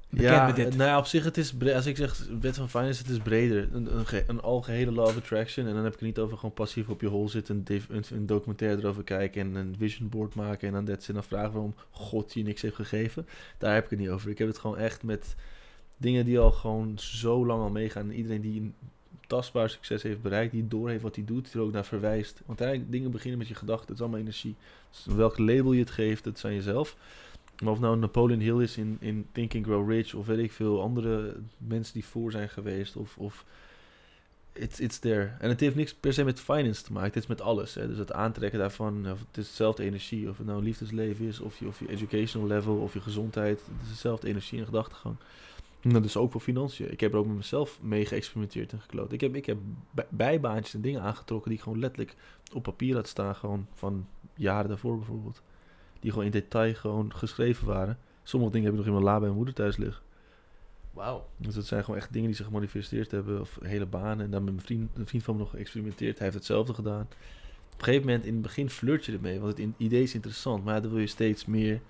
bekend 0.09 0.31
ja, 0.31 0.47
met 0.47 0.57
dit. 0.57 0.77
nou 0.77 0.91
ja, 0.91 0.99
op 0.99 1.07
zich, 1.07 1.25
het 1.25 1.37
is 1.37 1.55
als 1.75 1.87
ik 1.87 1.97
zeg 1.97 2.27
wet 2.41 2.57
van 2.57 2.69
finance, 2.69 3.03
het 3.03 3.11
is 3.11 3.19
breder. 3.19 3.69
Een, 3.73 3.97
een, 3.99 4.07
ge- 4.07 4.25
een 4.27 4.41
algehele 4.41 4.93
law 4.93 5.07
of 5.07 5.17
attraction. 5.17 5.67
En 5.67 5.75
dan 5.75 5.85
heb 5.85 5.93
ik 5.93 5.99
het 5.99 6.09
niet 6.09 6.19
over 6.19 6.37
gewoon 6.37 6.55
passief 6.55 6.89
op 6.89 7.01
je 7.01 7.07
hol 7.07 7.29
zitten, 7.29 7.63
een, 7.67 7.83
een, 7.89 8.05
een 8.13 8.27
documentaire 8.27 8.81
erover 8.83 9.03
kijken 9.03 9.41
en 9.41 9.55
een 9.55 9.75
vision 9.79 10.09
board 10.09 10.35
maken. 10.35 10.69
En 10.69 10.75
dan 10.75 10.85
dat 10.85 11.03
ze 11.03 11.13
dan 11.13 11.25
vragen 11.25 11.53
waarom 11.53 11.75
God 11.91 12.35
je 12.35 12.43
niks 12.43 12.63
heeft 12.63 12.75
gegeven. 12.75 13.27
Daar 13.59 13.75
heb 13.75 13.85
ik 13.85 13.91
het 13.91 13.99
niet 13.99 14.09
over. 14.09 14.31
Ik 14.31 14.39
heb 14.39 14.49
het 14.49 14.59
gewoon 14.59 14.79
echt 14.79 15.03
met 15.03 15.35
dingen 15.97 16.25
die 16.25 16.39
al 16.39 16.51
gewoon 16.53 16.93
zo 16.99 17.47
lang 17.47 17.63
al 17.63 17.71
meegaan. 17.71 18.11
En 18.11 18.17
iedereen 18.17 18.41
die 18.41 18.61
een 18.61 18.75
tastbaar 19.27 19.71
succes 19.71 20.03
heeft 20.03 20.23
bereikt, 20.23 20.53
die 20.53 20.69
door 20.69 20.89
heeft 20.89 21.03
wat 21.03 21.15
hij 21.15 21.25
doet, 21.25 21.45
die 21.45 21.61
er 21.61 21.67
ook 21.67 21.73
naar 21.73 21.85
verwijst. 21.85 22.41
Want 22.47 22.61
eigenlijk 22.61 22.93
dingen 22.93 23.11
beginnen 23.11 23.39
met 23.39 23.49
je 23.49 23.55
gedachten. 23.55 23.87
Het 23.87 23.95
is 23.95 24.01
allemaal 24.01 24.21
energie. 24.21 24.55
Dus 24.91 25.15
welk 25.15 25.39
label 25.39 25.73
je 25.73 25.81
het 25.81 25.91
geeft, 25.91 26.25
dat 26.25 26.39
zijn 26.39 26.55
jezelf. 26.55 26.97
Maar 27.63 27.73
of 27.73 27.81
nou 27.81 27.99
Napoleon 27.99 28.41
Hill 28.41 28.61
is 28.63 28.77
in, 28.77 28.97
in 29.01 29.27
Think 29.33 29.53
Grow 29.65 29.91
Rich, 29.91 30.15
of 30.15 30.27
weet 30.27 30.39
ik 30.39 30.53
veel 30.53 30.83
andere 30.83 31.37
mensen 31.57 31.95
die 31.95 32.05
voor 32.05 32.31
zijn 32.31 32.49
geweest, 32.49 32.97
of, 32.97 33.17
of 33.19 33.45
it's, 34.53 34.81
it's 34.81 34.99
there. 34.99 35.31
En 35.39 35.49
het 35.49 35.61
heeft 35.61 35.75
niks 35.75 35.95
per 35.95 36.13
se 36.13 36.25
met 36.25 36.41
finance 36.41 36.83
te 36.83 36.93
maken, 36.93 37.09
het 37.09 37.23
is 37.23 37.27
met 37.27 37.41
alles. 37.41 37.75
Hè. 37.75 37.89
Dus 37.89 37.99
het 37.99 38.13
aantrekken 38.13 38.59
daarvan, 38.59 39.11
of 39.11 39.19
het 39.19 39.37
is 39.37 39.49
dezelfde 39.49 39.85
energie, 39.85 40.29
of 40.29 40.39
het 40.39 40.47
nou 40.47 40.63
liefdesleven 40.63 41.27
is, 41.27 41.41
of 41.41 41.59
je, 41.59 41.67
of 41.67 41.79
je 41.79 41.89
educational 41.89 42.47
level, 42.47 42.77
of 42.77 42.93
je 42.93 43.01
gezondheid, 43.01 43.61
het 43.61 43.83
is 43.83 43.89
dezelfde 43.89 44.29
energie 44.29 44.59
en 44.59 44.65
gedachtegang. 44.65 45.17
En 45.81 45.91
dat 45.93 46.05
is 46.05 46.17
ook 46.17 46.33
voor 46.33 46.41
financiën. 46.41 46.93
Ik 46.93 47.01
heb 47.01 47.13
er 47.13 47.19
ook 47.19 47.27
met 47.27 47.37
mezelf 47.37 47.79
mee 47.83 48.07
geëxperimenteerd 48.07 48.73
en 48.73 48.81
gekloot. 48.81 49.13
Ik 49.13 49.21
heb, 49.21 49.35
ik 49.35 49.47
heb 49.47 49.59
bij- 49.91 50.07
bijbaantjes 50.09 50.75
en 50.75 50.81
dingen 50.81 51.03
aangetrokken 51.03 51.49
die 51.49 51.59
ik 51.59 51.65
gewoon 51.65 51.79
letterlijk 51.79 52.15
op 52.53 52.63
papier 52.63 52.95
had 52.95 53.09
staan, 53.09 53.35
gewoon 53.35 53.67
van 53.73 54.07
jaren 54.35 54.69
daarvoor 54.69 54.97
bijvoorbeeld. 54.97 55.43
Die 56.01 56.11
gewoon 56.11 56.27
in 56.27 56.31
detail 56.31 56.75
gewoon 56.75 57.15
geschreven 57.15 57.67
waren. 57.67 57.99
Sommige 58.23 58.53
dingen 58.53 58.67
heb 58.67 58.79
ik 58.79 58.85
nog 58.85 58.95
in 58.95 59.01
mijn 59.01 59.05
la 59.05 59.19
bij 59.19 59.23
mijn 59.27 59.37
moeder 59.37 59.55
thuis 59.55 59.77
liggen. 59.77 60.03
Wauw. 60.93 61.27
Dus 61.37 61.55
dat 61.55 61.67
zijn 61.67 61.85
gewoon 61.85 62.01
echt 62.01 62.13
dingen 62.13 62.27
die 62.27 62.37
zich 62.37 62.47
gemanifesteerd 62.47 63.11
hebben. 63.11 63.41
Of 63.41 63.59
hele 63.63 63.87
banen. 63.87 64.25
En 64.25 64.31
dan 64.31 64.45
met 64.45 64.53
mijn 64.53 64.67
vriend, 64.67 64.91
een 64.97 65.07
vriend 65.07 65.25
van 65.25 65.35
me 65.35 65.41
nog 65.41 65.51
geëxperimenteerd. 65.51 66.15
Hij 66.15 66.27
heeft 66.27 66.39
hetzelfde 66.39 66.75
gedaan. 66.75 67.09
Op 67.73 67.79
een 67.79 67.85
gegeven 67.85 68.07
moment, 68.07 68.25
in 68.25 68.33
het 68.33 68.43
begin 68.43 68.71
flirt 68.71 69.05
je 69.05 69.13
ermee. 69.13 69.41
Want 69.41 69.59
het 69.59 69.69
idee 69.77 70.03
is 70.03 70.15
interessant. 70.15 70.65
Maar 70.65 70.83
dan 70.83 70.91
wil 70.91 71.01
je 71.01 71.07
steeds 71.07 71.45
meer 71.45 71.81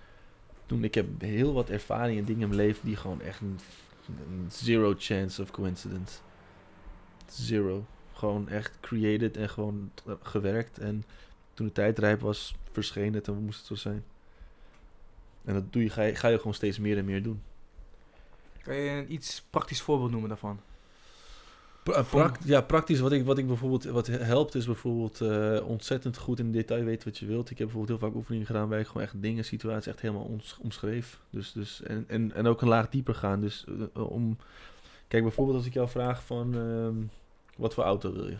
doen. 0.66 0.84
Ik 0.84 0.94
heb 0.94 1.06
heel 1.18 1.52
wat 1.52 1.70
ervaring 1.70 2.18
en 2.18 2.24
dingen 2.24 2.42
in 2.42 2.48
mijn 2.48 2.60
leven 2.60 2.84
die 2.84 2.96
gewoon 2.96 3.20
echt 3.20 3.40
een, 3.40 3.58
een 4.06 4.46
zero 4.50 4.94
chance 4.98 5.42
of 5.42 5.50
coincidence. 5.50 6.18
Zero. 7.30 7.86
Gewoon 8.12 8.48
echt 8.48 8.78
created 8.80 9.36
en 9.36 9.48
gewoon 9.48 9.90
gewerkt. 10.22 10.78
En 10.78 11.04
toen 11.58 11.66
de 11.66 11.72
tijd 11.72 11.98
rijp 11.98 12.20
was, 12.20 12.54
verscheen 12.72 13.14
het 13.14 13.28
en 13.28 13.44
moest 13.44 13.58
het 13.58 13.66
zo 13.66 13.74
zijn. 13.74 14.04
En 15.44 15.54
dat 15.54 15.72
doe 15.72 15.82
je, 15.82 15.90
ga, 15.90 16.02
je, 16.02 16.14
ga 16.14 16.28
je 16.28 16.36
gewoon 16.36 16.54
steeds 16.54 16.78
meer 16.78 16.98
en 16.98 17.04
meer 17.04 17.22
doen. 17.22 17.42
Kan 18.62 18.74
je 18.74 18.90
een 18.90 19.12
iets 19.12 19.42
praktisch 19.50 19.80
voorbeeld 19.80 20.10
noemen 20.10 20.28
daarvan? 20.28 20.60
Pra- 21.82 22.32
ja, 22.44 22.60
praktisch 22.60 23.00
wat 23.00 23.12
ik, 23.12 23.24
wat 23.24 23.38
ik 23.38 23.46
bijvoorbeeld 23.46 23.84
wat 23.84 24.06
helpt 24.06 24.54
is 24.54 24.66
bijvoorbeeld 24.66 25.20
eh, 25.20 25.68
ontzettend 25.68 26.16
goed 26.16 26.38
in 26.38 26.52
detail 26.52 26.84
weten 26.84 27.08
wat 27.08 27.18
je 27.18 27.26
wilt. 27.26 27.50
Ik 27.50 27.58
heb 27.58 27.66
bijvoorbeeld 27.66 27.98
heel 27.98 28.08
vaak 28.08 28.16
oefeningen 28.16 28.46
gedaan 28.46 28.68
waar 28.68 28.80
ik 28.80 28.86
gewoon 28.86 29.02
echt 29.02 29.22
dingen, 29.22 29.44
situaties 29.44 29.86
echt 29.86 30.00
helemaal 30.00 30.24
ons, 30.24 30.58
omschreef. 30.62 31.20
Dus, 31.30 31.52
dus, 31.52 31.82
en, 31.82 32.04
en, 32.08 32.34
en 32.34 32.46
ook 32.46 32.62
een 32.62 32.68
laag 32.68 32.88
dieper 32.88 33.14
gaan. 33.14 33.40
Dus 33.40 33.64
eh, 33.94 34.10
om, 34.10 34.36
kijk 35.08 35.22
bijvoorbeeld 35.22 35.56
als 35.56 35.66
ik 35.66 35.74
jou 35.74 35.88
vraag 35.88 36.24
van 36.24 36.54
ehm, 36.54 36.96
wat 37.56 37.74
voor 37.74 37.84
auto 37.84 38.12
wil 38.12 38.28
je? 38.28 38.36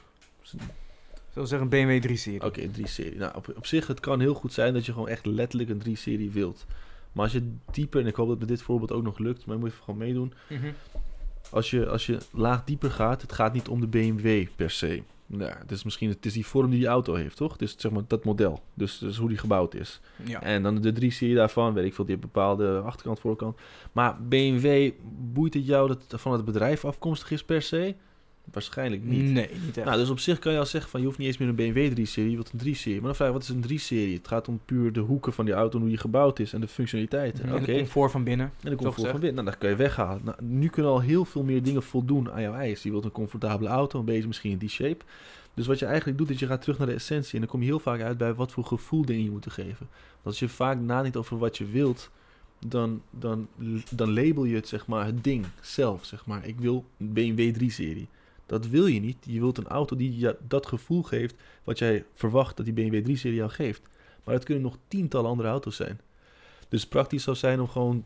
Zullen 1.39 1.61
we 1.61 1.69
zeggen 1.69 1.89
een 1.89 1.99
BMW 1.99 2.11
3-serie? 2.11 2.45
Oké, 2.45 2.63
een 2.63 2.75
3-serie. 2.81 3.17
Nou, 3.17 3.33
op, 3.37 3.53
op 3.57 3.67
zich, 3.67 3.87
het 3.87 4.01
kan 4.01 4.21
heel 4.21 4.35
goed 4.35 4.53
zijn 4.53 4.75
dat 4.75 4.87
je 4.87 4.93
gewoon 4.93 5.09
echt 5.09 5.27
letterlijk 5.27 5.71
een 5.71 5.97
3-serie 5.97 6.31
wilt. 6.31 6.67
Maar 7.13 7.25
als 7.25 7.33
je 7.33 7.53
dieper, 7.71 8.01
en 8.01 8.07
ik 8.07 8.15
hoop 8.15 8.29
dat 8.29 8.39
met 8.39 8.49
dit 8.49 8.63
voorbeeld 8.63 8.93
ook 8.93 9.03
nog 9.03 9.19
lukt, 9.19 9.47
maar 9.47 9.55
je 9.55 9.61
moet 9.61 9.71
even 9.71 9.85
gewoon 9.85 10.01
meedoen. 10.01 10.33
Mhm. 10.49 10.71
Als 11.51 11.71
je, 11.71 11.89
als 11.89 12.07
je 12.07 12.19
laag 12.33 12.65
dieper 12.65 12.91
gaat, 12.91 13.23
het 13.23 13.33
gaat 13.33 13.53
niet 13.53 13.69
om 13.69 13.81
de 13.81 13.87
BMW 13.87 14.47
per 14.57 14.71
se. 14.71 15.03
Nou, 15.27 15.53
het 15.59 15.71
is 15.71 15.85
misschien 15.85 16.09
het 16.09 16.27
is 16.27 16.33
die 16.33 16.47
vorm 16.47 16.71
die 16.71 16.79
die 16.79 16.89
auto 16.89 17.15
heeft, 17.15 17.37
toch? 17.37 17.57
Dus 17.57 17.75
zeg 17.79 17.93
maar 17.93 18.03
dat 18.07 18.25
model. 18.25 18.63
Dus, 18.75 18.99
dus 18.99 19.17
hoe 19.17 19.29
die 19.29 19.39
gebouwd 19.39 19.75
is. 19.75 20.01
Ja. 20.25 20.43
En 20.43 20.63
dan 20.63 20.81
de 20.81 20.93
3-serie 20.93 21.35
daarvan, 21.35 21.75
weet 21.75 21.85
ik 21.85 21.95
veel, 21.95 22.05
die 22.05 22.15
heeft 22.15 22.33
bepaalde 22.33 22.79
achterkant, 22.79 23.21
voorkant. 23.21 23.59
Maar 23.93 24.23
BMW, 24.23 24.91
boeit 25.19 25.55
het 25.55 25.67
jou 25.67 25.89
dat 25.89 26.05
het 26.09 26.21
van 26.21 26.33
het 26.33 26.45
bedrijf 26.45 26.85
afkomstig 26.85 27.31
is 27.31 27.45
per 27.45 27.63
se? 27.63 27.95
Waarschijnlijk 28.53 29.05
niet. 29.05 29.23
Nee, 29.23 29.49
niet 29.65 29.77
echt. 29.77 29.87
Nou, 29.87 29.99
dus 29.99 30.11
op 30.11 30.19
zich 30.19 30.39
kan 30.39 30.53
je 30.53 30.59
al 30.59 30.67
zeggen 30.67 30.91
van 30.91 31.01
je 31.01 31.07
hoeft 31.07 31.19
niet 31.19 31.27
eens 31.27 31.37
meer 31.37 31.49
een 31.49 31.55
BMW 31.55 32.01
3-serie, 32.01 32.31
je 32.31 32.37
wilt 32.37 32.53
een 32.53 32.75
3-serie. 32.75 32.95
Maar 32.95 33.07
dan 33.07 33.15
vraag 33.15 33.29
je, 33.29 33.33
wat 33.35 33.43
is 33.43 33.49
een 33.49 33.65
3-serie? 33.79 34.17
Het 34.17 34.29
gaat 34.29 34.49
om 34.49 34.61
puur 34.65 34.93
de 34.93 35.01
hoeken 35.01 35.33
van 35.33 35.45
die 35.45 35.55
auto 35.55 35.75
en 35.75 35.81
hoe 35.81 35.89
die 35.89 35.99
gebouwd 35.99 36.39
is 36.39 36.53
en 36.53 36.61
de 36.61 36.69
functionaliteiten. 36.69 37.45
En 37.45 37.55
Oké, 37.55 37.65
de 37.65 37.73
comfort 37.73 38.11
van 38.11 38.25
binnen. 38.25 38.53
en 38.63 38.71
de 38.71 38.77
comfort 38.77 39.11
van 39.11 39.21
binnen. 39.21 39.35
Nou, 39.35 39.47
dat 39.47 39.59
kan 39.59 39.71
je 39.71 39.77
weghalen. 39.77 40.21
Nou, 40.25 40.37
nu 40.43 40.69
kunnen 40.69 40.93
al 40.93 41.01
heel 41.01 41.25
veel 41.25 41.43
meer 41.43 41.63
dingen 41.63 41.83
voldoen 41.83 42.31
aan 42.31 42.43
jouw 42.43 42.55
eisen. 42.55 42.87
Je 42.87 42.93
wilt 42.93 43.05
een 43.05 43.11
comfortabele 43.11 43.69
auto, 43.69 43.99
een 43.99 44.05
beetje 44.05 44.27
misschien 44.27 44.51
in 44.51 44.59
die 44.59 44.69
shape. 44.69 45.05
Dus 45.55 45.67
wat 45.67 45.79
je 45.79 45.87
eigenlijk 45.87 46.19
doet, 46.19 46.31
is 46.31 46.39
je 46.39 46.47
gaat 46.47 46.61
terug 46.61 46.79
naar 46.79 46.87
de 46.87 46.93
essentie. 46.93 47.35
En 47.35 47.41
dan 47.41 47.49
kom 47.49 47.61
je 47.61 47.67
heel 47.67 47.79
vaak 47.79 48.01
uit 48.01 48.19
bij 48.19 48.35
wat 48.35 48.53
voor 48.53 48.65
gevoel 48.65 49.05
dingen 49.05 49.25
je 49.25 49.31
moet 49.31 49.51
geven. 49.51 49.87
Want 49.89 50.25
als 50.25 50.39
je 50.39 50.49
vaak 50.49 50.81
nadenkt 50.81 51.17
over 51.17 51.39
wat 51.39 51.59
je 51.59 51.65
wilt, 51.67 52.11
dan, 52.67 53.03
dan, 53.11 53.49
dan 53.91 54.13
label 54.13 54.45
je 54.45 54.55
het, 54.55 54.69
zeg 54.69 54.87
maar, 54.87 55.07
het 55.07 55.25
ding 55.25 55.47
zelf. 55.61 56.05
Zeg 56.05 56.27
maar. 56.27 56.47
Ik 56.47 56.61
wil 56.61 56.85
een 56.99 57.13
BMW 57.13 57.63
3-serie. 57.63 58.09
Dat 58.49 58.67
wil 58.67 58.87
je 58.87 59.01
niet. 59.01 59.17
Je 59.21 59.41
wilt 59.41 59.59
een 59.59 59.67
auto 59.69 59.97
die 59.97 60.19
je 60.19 60.37
dat 60.49 60.67
gevoel 60.67 61.03
geeft 61.03 61.35
wat 61.65 61.79
jij 61.79 62.05
verwacht 62.15 62.57
dat 62.57 62.67
die 62.67 62.75
BMW 62.75 63.07
3-serie 63.09 63.37
jou 63.37 63.51
geeft. 63.51 63.83
Maar 64.25 64.35
het 64.35 64.45
kunnen 64.45 64.63
nog 64.63 64.77
tientallen 64.89 65.31
andere 65.31 65.49
auto's 65.49 65.77
zijn. 65.77 66.01
Dus 66.69 66.87
praktisch 66.87 67.23
zou 67.23 67.37
zijn 67.37 67.61
om 67.61 67.69
gewoon 67.69 68.05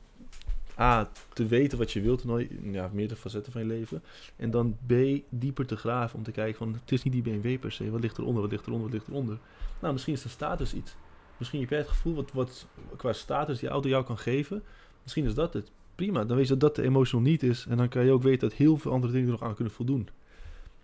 A, 0.79 1.11
te 1.33 1.47
weten 1.47 1.79
wat 1.79 1.93
je 1.93 2.01
wilt 2.01 2.25
in 2.25 2.39
je- 2.39 2.71
ja, 2.71 2.91
meerdere 2.93 3.21
facetten 3.21 3.53
van 3.53 3.61
je 3.61 3.67
leven. 3.67 4.03
En 4.37 4.51
dan 4.51 4.77
B, 4.87 4.93
dieper 5.29 5.67
te 5.67 5.77
graven 5.77 6.19
om 6.19 6.25
te 6.25 6.31
kijken 6.31 6.57
van, 6.59 6.73
het 6.73 6.93
is 6.93 7.03
niet 7.03 7.13
die 7.13 7.23
BMW 7.23 7.59
per 7.59 7.73
se. 7.73 7.91
Wat 7.91 8.01
ligt 8.01 8.19
eronder, 8.19 8.43
wat 8.43 8.51
ligt 8.51 8.67
eronder, 8.67 8.85
wat 8.91 8.99
ligt 8.99 9.09
eronder? 9.09 9.39
Nou, 9.81 9.93
misschien 9.93 10.15
is 10.15 10.23
de 10.23 10.29
status 10.29 10.75
iets. 10.75 10.95
Misschien 11.37 11.61
heb 11.61 11.71
jij 11.71 11.79
het 11.79 11.89
gevoel 11.89 12.15
wat, 12.15 12.33
wat 12.33 12.67
qua 12.97 13.13
status 13.13 13.59
die 13.59 13.69
auto 13.69 13.89
jou 13.89 14.05
kan 14.05 14.19
geven. 14.19 14.63
Misschien 15.03 15.25
is 15.25 15.35
dat 15.35 15.53
het. 15.53 15.71
Prima, 15.95 16.25
dan 16.25 16.37
weet 16.37 16.47
je 16.49 16.57
dat 16.57 16.61
dat 16.61 16.77
de 16.77 16.83
emotional 16.83 17.27
niet 17.27 17.43
is. 17.43 17.67
En 17.69 17.77
dan 17.77 17.89
kan 17.89 18.05
je 18.05 18.13
ook 18.13 18.23
weten 18.23 18.49
dat 18.49 18.59
heel 18.59 18.77
veel 18.77 18.93
andere 18.93 19.13
dingen 19.13 19.27
er 19.29 19.33
nog 19.33 19.43
aan 19.43 19.55
kunnen 19.55 19.75
voldoen. 19.75 20.09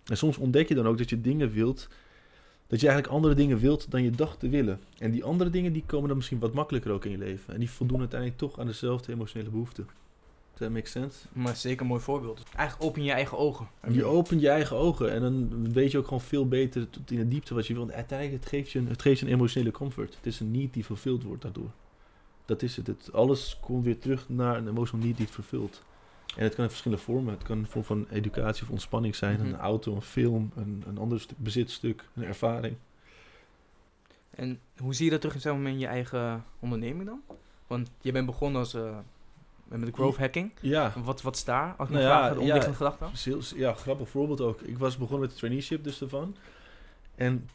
En 0.09 0.17
soms 0.17 0.37
ontdek 0.37 0.67
je 0.67 0.75
dan 0.75 0.87
ook 0.87 0.97
dat 0.97 1.09
je 1.09 1.21
dingen 1.21 1.51
wilt, 1.51 1.87
dat 2.67 2.79
je 2.79 2.87
eigenlijk 2.87 3.15
andere 3.15 3.35
dingen 3.35 3.57
wilt 3.57 3.91
dan 3.91 4.03
je 4.03 4.11
dacht 4.11 4.39
te 4.39 4.49
willen. 4.49 4.79
En 4.97 5.11
die 5.11 5.23
andere 5.23 5.49
dingen 5.49 5.73
die 5.73 5.83
komen 5.85 6.07
dan 6.07 6.17
misschien 6.17 6.39
wat 6.39 6.53
makkelijker 6.53 6.91
ook 6.91 7.05
in 7.05 7.11
je 7.11 7.17
leven. 7.17 7.53
En 7.53 7.59
die 7.59 7.69
voldoen 7.69 7.99
uiteindelijk 7.99 8.39
toch 8.39 8.59
aan 8.59 8.65
dezelfde 8.65 9.11
emotionele 9.11 9.49
behoeften. 9.49 9.87
That 10.53 10.69
make 10.69 10.87
sense? 10.87 11.17
Maar 11.33 11.55
zeker 11.55 11.81
een 11.81 11.87
mooi 11.87 12.01
voorbeeld. 12.01 12.43
Eigenlijk 12.55 12.89
open 12.89 13.03
je 13.03 13.11
eigen 13.11 13.37
ogen. 13.37 13.67
Je 13.91 14.05
opent 14.05 14.41
je 14.41 14.49
eigen 14.49 14.77
ogen 14.77 15.11
en 15.11 15.21
dan 15.21 15.71
weet 15.71 15.91
je 15.91 15.97
ook 15.97 16.03
gewoon 16.03 16.21
veel 16.21 16.47
beter 16.47 16.89
tot 16.89 17.11
in 17.11 17.17
de 17.17 17.27
diepte 17.27 17.53
wat 17.53 17.67
je 17.67 17.73
wil. 17.73 17.83
En 17.83 17.93
uiteindelijk, 17.93 18.43
het 18.43 18.49
geeft, 18.49 18.71
je 18.71 18.79
een, 18.79 18.87
het 18.87 19.01
geeft 19.01 19.19
je 19.19 19.25
een 19.25 19.31
emotionele 19.31 19.71
comfort. 19.71 20.15
Het 20.15 20.25
is 20.25 20.39
een 20.39 20.51
need 20.51 20.73
die 20.73 20.85
vervuld 20.85 21.23
wordt 21.23 21.41
daardoor. 21.41 21.71
Dat 22.45 22.61
is 22.61 22.75
het. 22.75 22.87
het. 22.87 23.13
Alles 23.13 23.57
komt 23.61 23.83
weer 23.83 23.99
terug 23.99 24.29
naar 24.29 24.57
een 24.57 24.67
emotional 24.67 25.05
need 25.05 25.17
die 25.17 25.25
het 25.25 25.35
vervult. 25.35 25.83
En 26.39 26.45
het 26.45 26.55
kan 26.55 26.63
in 26.63 26.69
verschillende 26.69 27.03
vormen. 27.03 27.33
Het 27.33 27.43
kan 27.43 27.57
een 27.57 27.67
vorm 27.67 27.83
van 27.83 28.07
educatie 28.09 28.63
of 28.63 28.69
ontspanning 28.69 29.15
zijn. 29.15 29.39
Mhm. 29.39 29.45
Een 29.47 29.55
auto, 29.57 29.95
een 29.95 30.01
film, 30.01 30.51
een, 30.55 30.83
een 30.87 30.97
ander 30.97 31.19
stuk, 31.19 31.37
bezitstuk, 31.37 32.03
een 32.15 32.23
ervaring. 32.23 32.75
En 34.29 34.59
hoe 34.77 34.93
zie 34.93 35.05
je 35.05 35.11
dat 35.11 35.19
terug 35.19 35.35
in, 35.35 35.41
zeg 35.41 35.55
maar, 35.55 35.71
in 35.71 35.79
je 35.79 35.87
eigen 35.87 36.43
onderneming 36.59 37.05
dan? 37.05 37.21
Want 37.67 37.91
je 38.01 38.11
bent 38.11 38.25
begonnen 38.25 38.59
als, 38.59 38.73
eh, 38.73 38.97
met 39.67 39.85
de 39.85 39.91
growth 39.91 40.17
hacking. 40.17 40.51
Ja, 40.61 40.93
Wat, 41.03 41.21
wat 41.21 41.35
is 41.35 41.43
daar? 41.43 41.75
Als 41.77 41.87
ik 41.89 41.93
Nou 41.95 42.07
ja, 42.07 42.17
vraag, 42.17 42.33
ja. 42.33 42.39
onderliggende 42.39 42.77
gedachte? 42.77 43.55
ja, 43.55 43.73
grappig 43.73 44.09
voorbeeld 44.09 44.41
ook. 44.41 44.61
Ik 44.61 44.77
was 44.77 44.97
begonnen 44.97 45.19
met 45.21 45.29
de 45.29 45.35
traineeship 45.37 45.83
dus 45.83 46.01
ervan. 46.01 46.35
En, 47.15 47.49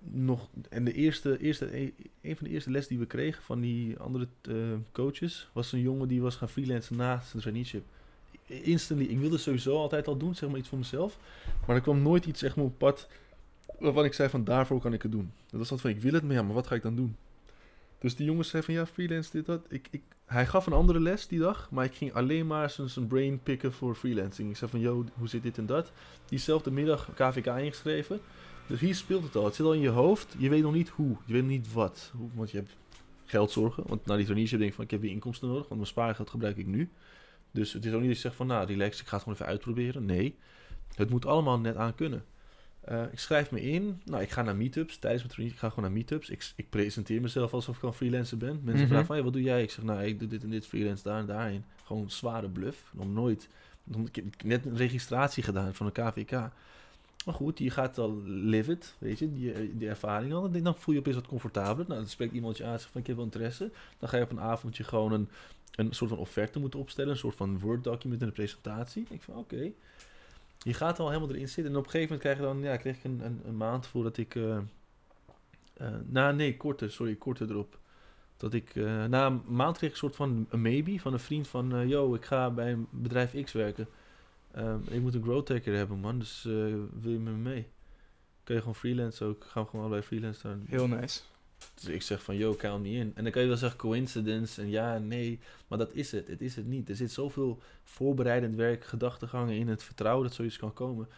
nog, 0.00 0.48
en 0.70 0.84
de 0.84 0.92
eerste, 0.92 1.38
eerste, 1.38 1.76
een- 1.80 1.94
een 2.22 2.36
van 2.36 2.46
de 2.46 2.52
eerste 2.52 2.70
les 2.70 2.86
die 2.86 2.98
we 2.98 3.06
kregen 3.06 3.42
van 3.42 3.60
die 3.60 3.98
andere 3.98 4.28
eh, 4.42 4.54
coaches... 4.92 5.50
was 5.52 5.72
een 5.72 5.80
jongen 5.80 6.08
die 6.08 6.22
was 6.22 6.36
gaan 6.36 6.48
freelancen 6.48 6.96
naast 6.96 7.28
zijn 7.28 7.42
traineeship. 7.42 7.84
Instantly, 8.62 9.06
ik 9.06 9.18
wilde 9.18 9.38
sowieso 9.38 9.76
altijd 9.76 10.06
al 10.06 10.16
doen, 10.16 10.34
zeg 10.34 10.48
maar 10.50 10.58
iets 10.58 10.68
voor 10.68 10.78
mezelf. 10.78 11.18
Maar 11.66 11.76
er 11.76 11.82
kwam 11.82 12.02
nooit 12.02 12.26
iets 12.26 12.42
maar, 12.54 12.64
op 12.64 12.78
pad 12.78 13.08
waarvan 13.78 14.04
ik 14.04 14.12
zei 14.12 14.28
van 14.28 14.44
daarvoor 14.44 14.80
kan 14.80 14.92
ik 14.92 15.02
het 15.02 15.12
doen. 15.12 15.32
Dat 15.50 15.60
was 15.60 15.70
altijd 15.70 15.80
van 15.80 15.90
ik 15.90 16.00
wil 16.00 16.12
het, 16.12 16.22
maar 16.22 16.34
ja, 16.34 16.42
maar 16.42 16.54
wat 16.54 16.66
ga 16.66 16.74
ik 16.74 16.82
dan 16.82 16.96
doen? 16.96 17.16
Dus 17.98 18.16
die 18.16 18.26
jongens 18.26 18.48
zei 18.48 18.62
van 18.62 18.74
ja, 18.74 18.86
freelance 18.86 19.30
dit, 19.32 19.46
dat. 19.46 19.60
Ik, 19.68 19.88
ik, 19.90 20.02
hij 20.24 20.46
gaf 20.46 20.66
een 20.66 20.72
andere 20.72 21.00
les 21.00 21.26
die 21.26 21.38
dag, 21.38 21.68
maar 21.70 21.84
ik 21.84 21.94
ging 21.94 22.12
alleen 22.12 22.46
maar 22.46 22.70
zijn, 22.70 23.06
brain 23.06 23.42
picken 23.42 23.72
voor 23.72 23.94
freelancing. 23.94 24.50
Ik 24.50 24.56
zei 24.56 24.70
van, 24.70 24.80
yo, 24.80 25.04
hoe 25.14 25.28
zit 25.28 25.42
dit 25.42 25.58
en 25.58 25.66
dat? 25.66 25.92
Diezelfde 26.24 26.70
middag 26.70 27.08
KVK 27.14 27.46
ingeschreven. 27.46 28.20
Dus 28.66 28.80
hier 28.80 28.94
speelt 28.94 29.22
het 29.22 29.36
al. 29.36 29.44
Het 29.44 29.54
zit 29.54 29.66
al 29.66 29.74
in 29.74 29.80
je 29.80 29.88
hoofd. 29.88 30.34
Je 30.38 30.48
weet 30.48 30.62
nog 30.62 30.72
niet 30.72 30.88
hoe. 30.88 31.16
Je 31.24 31.32
weet 31.32 31.46
niet 31.46 31.72
wat. 31.72 32.12
Want 32.34 32.50
je 32.50 32.56
hebt 32.56 32.76
geldzorgen. 33.24 33.84
Want 33.86 34.06
na 34.06 34.16
die 34.16 34.24
traineeship 34.24 34.58
denk 34.58 34.70
ik 34.70 34.76
van, 34.76 34.84
ik 34.84 34.90
heb 34.90 35.00
weer 35.00 35.10
inkomsten 35.10 35.48
nodig. 35.48 35.62
Want 35.68 35.80
mijn 35.80 35.92
spaargeld 35.92 36.30
gebruik 36.30 36.56
ik 36.56 36.66
nu. 36.66 36.90
Dus 37.52 37.72
het 37.72 37.84
is 37.84 37.92
ook 37.92 37.98
niet 37.98 38.06
dat 38.08 38.16
je 38.16 38.22
zegt 38.22 38.34
van, 38.36 38.46
nou, 38.46 38.66
relax, 38.66 39.00
ik 39.00 39.06
ga 39.06 39.12
het 39.14 39.22
gewoon 39.22 39.38
even 39.38 39.50
uitproberen. 39.50 40.04
Nee, 40.04 40.36
het 40.94 41.10
moet 41.10 41.26
allemaal 41.26 41.58
net 41.58 41.76
aan 41.76 41.94
kunnen. 41.94 42.24
Eh, 42.80 43.02
ik 43.12 43.18
schrijf 43.18 43.50
me 43.50 43.60
in. 43.62 44.00
Nou, 44.04 44.22
ik 44.22 44.30
ga 44.30 44.42
naar 44.42 44.56
meetups. 44.56 44.98
Tijdens 44.98 45.22
mijn 45.22 45.34
training, 45.34 45.52
ik 45.52 45.62
ga 45.62 45.68
gewoon 45.68 45.84
naar 45.84 45.92
meetups. 45.98 46.30
Ik, 46.30 46.52
ik 46.56 46.70
presenteer 46.70 47.20
mezelf 47.20 47.52
alsof 47.54 47.76
ik 47.76 47.82
een 47.82 47.92
freelancer 47.92 48.36
ben. 48.36 48.60
Mensen 48.62 48.74
Mhm. 48.74 48.86
vragen 48.88 49.06
van, 49.06 49.14
hey, 49.14 49.24
wat 49.24 49.32
doe 49.32 49.42
jij? 49.42 49.62
Ik 49.62 49.70
zeg, 49.70 49.84
nou, 49.84 50.02
ik 50.04 50.18
doe 50.18 50.28
dit 50.28 50.42
en 50.42 50.50
dit, 50.50 50.66
freelance 50.66 51.02
daar 51.02 51.18
en 51.18 51.26
daarheen. 51.26 51.64
Gewoon 51.84 52.10
zware 52.10 52.48
bluff. 52.48 52.90
Nog 52.92 53.06
nooit. 53.08 53.48
Ik 54.04 54.14
heb 54.16 54.24
net 54.44 54.66
een 54.66 54.76
registratie 54.76 55.42
gedaan 55.42 55.74
van 55.74 55.86
een 55.86 55.92
KVK. 55.92 56.30
Maar 57.24 57.34
goed, 57.34 57.58
je 57.58 57.70
gaat 57.70 57.98
al 57.98 58.22
live 58.24 58.70
it, 58.70 58.94
weet 58.98 59.18
je, 59.18 59.32
die, 59.32 59.76
die 59.76 59.88
ervaring 59.88 60.32
al. 60.32 60.50
Dan 60.50 60.76
voel 60.76 60.94
je 60.94 61.00
opeens 61.00 61.16
wat 61.16 61.26
comfortabeler. 61.26 61.88
Nou, 61.88 62.00
dan 62.00 62.08
spreekt 62.08 62.32
iemand 62.32 62.56
je 62.56 62.64
aan 62.64 62.72
en 62.72 62.78
zegt 62.78 62.92
van, 62.92 63.00
ik 63.00 63.06
heb 63.06 63.16
wel 63.16 63.24
interesse. 63.24 63.70
Dan 63.98 64.08
ga 64.08 64.16
je 64.16 64.22
op 64.22 64.30
een 64.30 64.40
avondje 64.40 64.84
gewoon 64.84 65.12
een, 65.12 65.28
een 65.72 65.92
soort 65.92 66.10
van 66.10 66.18
offerte 66.18 66.58
moeten 66.58 66.80
opstellen. 66.80 67.10
Een 67.10 67.16
soort 67.16 67.36
van 67.36 67.58
Word-document 67.58 68.20
en 68.20 68.26
een 68.26 68.32
presentatie. 68.32 69.06
Ik 69.10 69.22
van, 69.22 69.36
oké. 69.36 69.70
Je 70.58 70.74
gaat 70.74 70.98
al 70.98 71.08
helemaal 71.08 71.30
erin 71.34 71.48
zitten. 71.48 71.72
En 71.72 71.78
op 71.78 71.84
een 71.84 71.90
gegeven 71.90 72.16
moment 72.16 72.20
krijg 72.20 72.36
je 72.36 72.54
dan, 72.54 72.72
ja, 72.72 72.76
kreeg 72.76 72.96
ik 72.96 73.04
een, 73.04 73.20
een, 73.24 73.40
een 73.44 73.56
maand 73.56 73.86
voordat 73.86 74.16
ik... 74.16 74.34
eh 74.34 74.58
eh, 75.82 75.88
nou, 76.06 76.34
nee, 76.34 76.56
korter, 76.56 76.90
sorry, 76.90 77.14
korter 77.14 77.50
erop. 77.50 77.78
Dat 78.36 78.54
ik, 78.54 78.76
eh, 78.76 79.04
na 79.04 79.26
een 79.26 79.42
maand 79.46 79.76
kreeg 79.76 79.90
een 79.90 79.96
soort 79.96 80.16
van 80.16 80.46
een 80.48 80.62
maybe 80.62 81.00
van 81.00 81.12
een 81.12 81.20
vriend 81.20 81.48
van... 81.48 81.88
yo, 81.88 82.14
ik 82.14 82.24
ga 82.24 82.50
bij 82.50 82.72
een 82.72 82.86
bedrijf 82.90 83.42
X 83.44 83.52
werken. 83.52 83.88
Ehm, 84.50 84.78
ik 84.88 85.00
moet 85.00 85.14
een 85.14 85.22
growth 85.22 85.48
hacker 85.48 85.74
hebben, 85.74 85.98
man. 85.98 86.18
Dus 86.18 86.42
wil 86.42 87.12
je 87.12 87.18
met 87.18 87.32
me 87.32 87.38
mee? 87.38 87.66
Kun 88.44 88.54
je 88.54 88.60
gewoon 88.60 88.74
freelance 88.74 89.24
ook? 89.24 89.44
Gaan 89.44 89.62
we 89.62 89.68
gewoon 89.68 89.84
allebei 89.84 90.06
freelance 90.06 90.42
daar. 90.42 90.56
Heel 90.66 90.88
nice. 90.88 91.20
Dus 91.74 91.84
ik 91.84 92.02
zeg 92.02 92.22
van, 92.22 92.36
yo, 92.36 92.54
count 92.54 92.82
me 92.82 92.90
in. 92.90 93.12
En 93.14 93.22
dan 93.22 93.32
kan 93.32 93.42
je 93.42 93.48
wel 93.48 93.56
zeggen 93.56 93.78
coincidence 93.78 94.60
en 94.60 94.70
ja 94.70 94.94
en 94.94 95.08
nee. 95.08 95.40
Maar 95.68 95.78
dat 95.78 95.92
is 95.92 96.12
het. 96.12 96.28
Het 96.28 96.40
is 96.40 96.56
het 96.56 96.66
niet. 96.66 96.88
Er 96.88 96.96
zit 96.96 97.12
zoveel 97.12 97.62
voorbereidend 97.84 98.54
werk, 98.56 98.84
gedachtegangen 98.84 99.54
in 99.54 99.68
het 99.68 99.82
vertrouwen 99.82 100.26
dat 100.26 100.34
zoiets 100.34 100.56
kan 100.56 100.72
komen. 100.72 101.08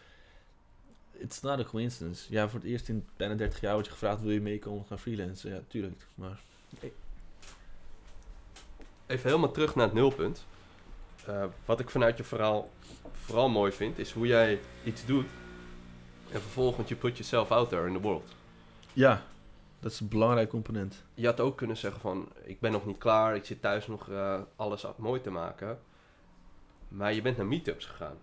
It's 1.11 1.41
not 1.41 1.59
a 1.59 1.63
coincidence. 1.63 2.31
Ja, 2.33 2.49
voor 2.49 2.59
het 2.59 2.69
eerst 2.69 2.89
in 2.89 3.05
bijna 3.17 3.35
30 3.35 3.61
jaar 3.61 3.73
word 3.73 3.85
je 3.85 3.91
gevraagd, 3.91 4.21
wil 4.21 4.31
je 4.31 4.41
meekomen 4.41 4.85
gaan 4.85 4.99
freelancen? 4.99 5.49
Ja, 5.49 5.61
tuurlijk. 5.67 6.07
Maar 6.15 6.39
Even 9.07 9.29
helemaal 9.29 9.51
terug 9.51 9.75
naar 9.75 9.85
het 9.85 9.93
nulpunt. 9.93 10.45
Eh, 11.25 11.43
wat 11.65 11.79
ik 11.79 11.89
vanuit 11.89 12.17
je 12.17 12.23
verhaal 12.23 12.71
vooral 13.11 13.49
mooi 13.49 13.71
vind, 13.71 13.99
is 13.99 14.11
hoe 14.11 14.27
jij 14.27 14.59
iets 14.83 15.05
doet. 15.05 15.27
En 16.31 16.41
vervolgens 16.41 16.89
je 16.89 16.95
put 16.95 17.11
yourself 17.11 17.51
out 17.51 17.69
there 17.69 17.87
in 17.87 17.93
the 17.93 17.99
world. 17.99 18.33
ja, 18.93 19.23
dat 19.85 19.93
is 19.93 19.99
een 19.99 20.07
belangrijk 20.07 20.49
component. 20.49 21.03
Je 21.13 21.25
had 21.25 21.39
ook 21.39 21.57
kunnen 21.57 21.77
zeggen 21.77 22.01
van, 22.01 22.29
ik 22.43 22.59
ben 22.59 22.71
nog 22.71 22.85
niet 22.85 22.97
klaar, 22.97 23.35
ik 23.35 23.45
zit 23.45 23.61
thuis 23.61 23.87
nog 23.87 24.09
eh, 24.09 24.41
alles 24.55 24.85
mooi 24.97 25.21
te 25.21 25.29
maken. 25.29 25.79
Maar 26.87 27.13
je 27.13 27.21
bent 27.21 27.37
naar 27.37 27.45
meetups 27.45 27.85
gegaan. 27.85 28.15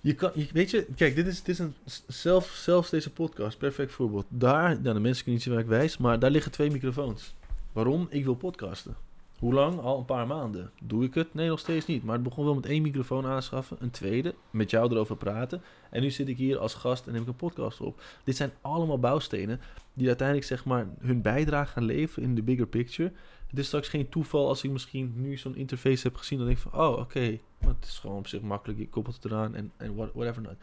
Je 0.00 0.14
kan, 0.14 0.30
je, 0.34 0.48
weet 0.52 0.70
je, 0.70 0.86
kijk, 0.96 1.14
dit 1.14 1.26
is, 1.26 1.42
dit 1.42 1.48
is 1.48 1.58
een, 1.58 1.74
zelf, 2.06 2.46
zelfs 2.46 2.90
deze 2.90 3.12
podcast, 3.12 3.58
perfect 3.58 3.92
voorbeeld. 3.92 4.26
Daar, 4.28 4.80
nou, 4.80 4.94
de 4.94 5.00
mensen 5.00 5.24
kunnen 5.24 5.32
niet 5.32 5.42
zien 5.42 5.52
waar 5.52 5.62
ik 5.62 5.68
wijs, 5.68 5.96
maar 5.96 6.18
daar 6.18 6.30
liggen 6.30 6.52
twee 6.52 6.70
microfoons. 6.70 7.34
Waarom? 7.72 8.06
Ik 8.10 8.24
wil 8.24 8.34
podcasten. 8.34 8.96
Hoe 9.38 9.54
lang? 9.54 9.80
Al 9.80 9.98
een 9.98 10.04
paar 10.04 10.26
maanden. 10.26 10.70
Doe 10.82 11.04
ik 11.04 11.14
het? 11.14 11.34
Nee, 11.34 11.48
nog 11.48 11.58
steeds 11.58 11.86
niet. 11.86 12.04
Maar 12.04 12.14
het 12.14 12.22
begon 12.22 12.44
wel 12.44 12.54
met 12.54 12.66
één 12.66 12.82
microfoon 12.82 13.26
aanschaffen, 13.26 13.76
een 13.80 13.90
tweede, 13.90 14.34
met 14.50 14.70
jou 14.70 14.92
erover 14.92 15.16
praten. 15.16 15.62
En 15.90 16.02
nu 16.02 16.10
zit 16.10 16.28
ik 16.28 16.36
hier 16.36 16.58
als 16.58 16.74
gast 16.74 17.06
en 17.06 17.12
neem 17.12 17.22
ik 17.22 17.28
een 17.28 17.36
podcast 17.36 17.80
op. 17.80 18.02
Dit 18.24 18.36
zijn 18.36 18.52
allemaal 18.60 18.98
bouwstenen 18.98 19.60
die 19.92 20.06
uiteindelijk 20.06 20.46
zeg 20.46 20.64
maar 20.64 20.86
hun 21.00 21.22
bijdrage 21.22 21.72
gaan 21.72 21.84
leveren 21.84 22.28
in 22.28 22.34
de 22.34 22.42
bigger 22.42 22.66
picture. 22.66 23.12
Het 23.46 23.58
is 23.58 23.66
straks 23.66 23.88
geen 23.88 24.08
toeval 24.08 24.48
als 24.48 24.62
ik 24.64 24.70
misschien 24.70 25.12
nu 25.16 25.36
zo'n 25.36 25.56
interface 25.56 26.06
heb 26.06 26.16
gezien. 26.16 26.38
Dan 26.38 26.46
denk 26.46 26.58
ik 26.58 26.70
van, 26.70 26.80
oh 26.80 26.98
oké, 26.98 27.38
het 27.58 27.84
is 27.84 27.98
gewoon 27.98 28.16
op 28.16 28.26
zich 28.26 28.40
makkelijk. 28.40 28.78
Je 28.78 28.88
koppelt 28.88 29.14
het 29.14 29.24
eraan 29.24 29.54
en, 29.54 29.72
en 29.76 29.94
what- 29.94 30.12
whatever 30.14 30.42
not. 30.42 30.54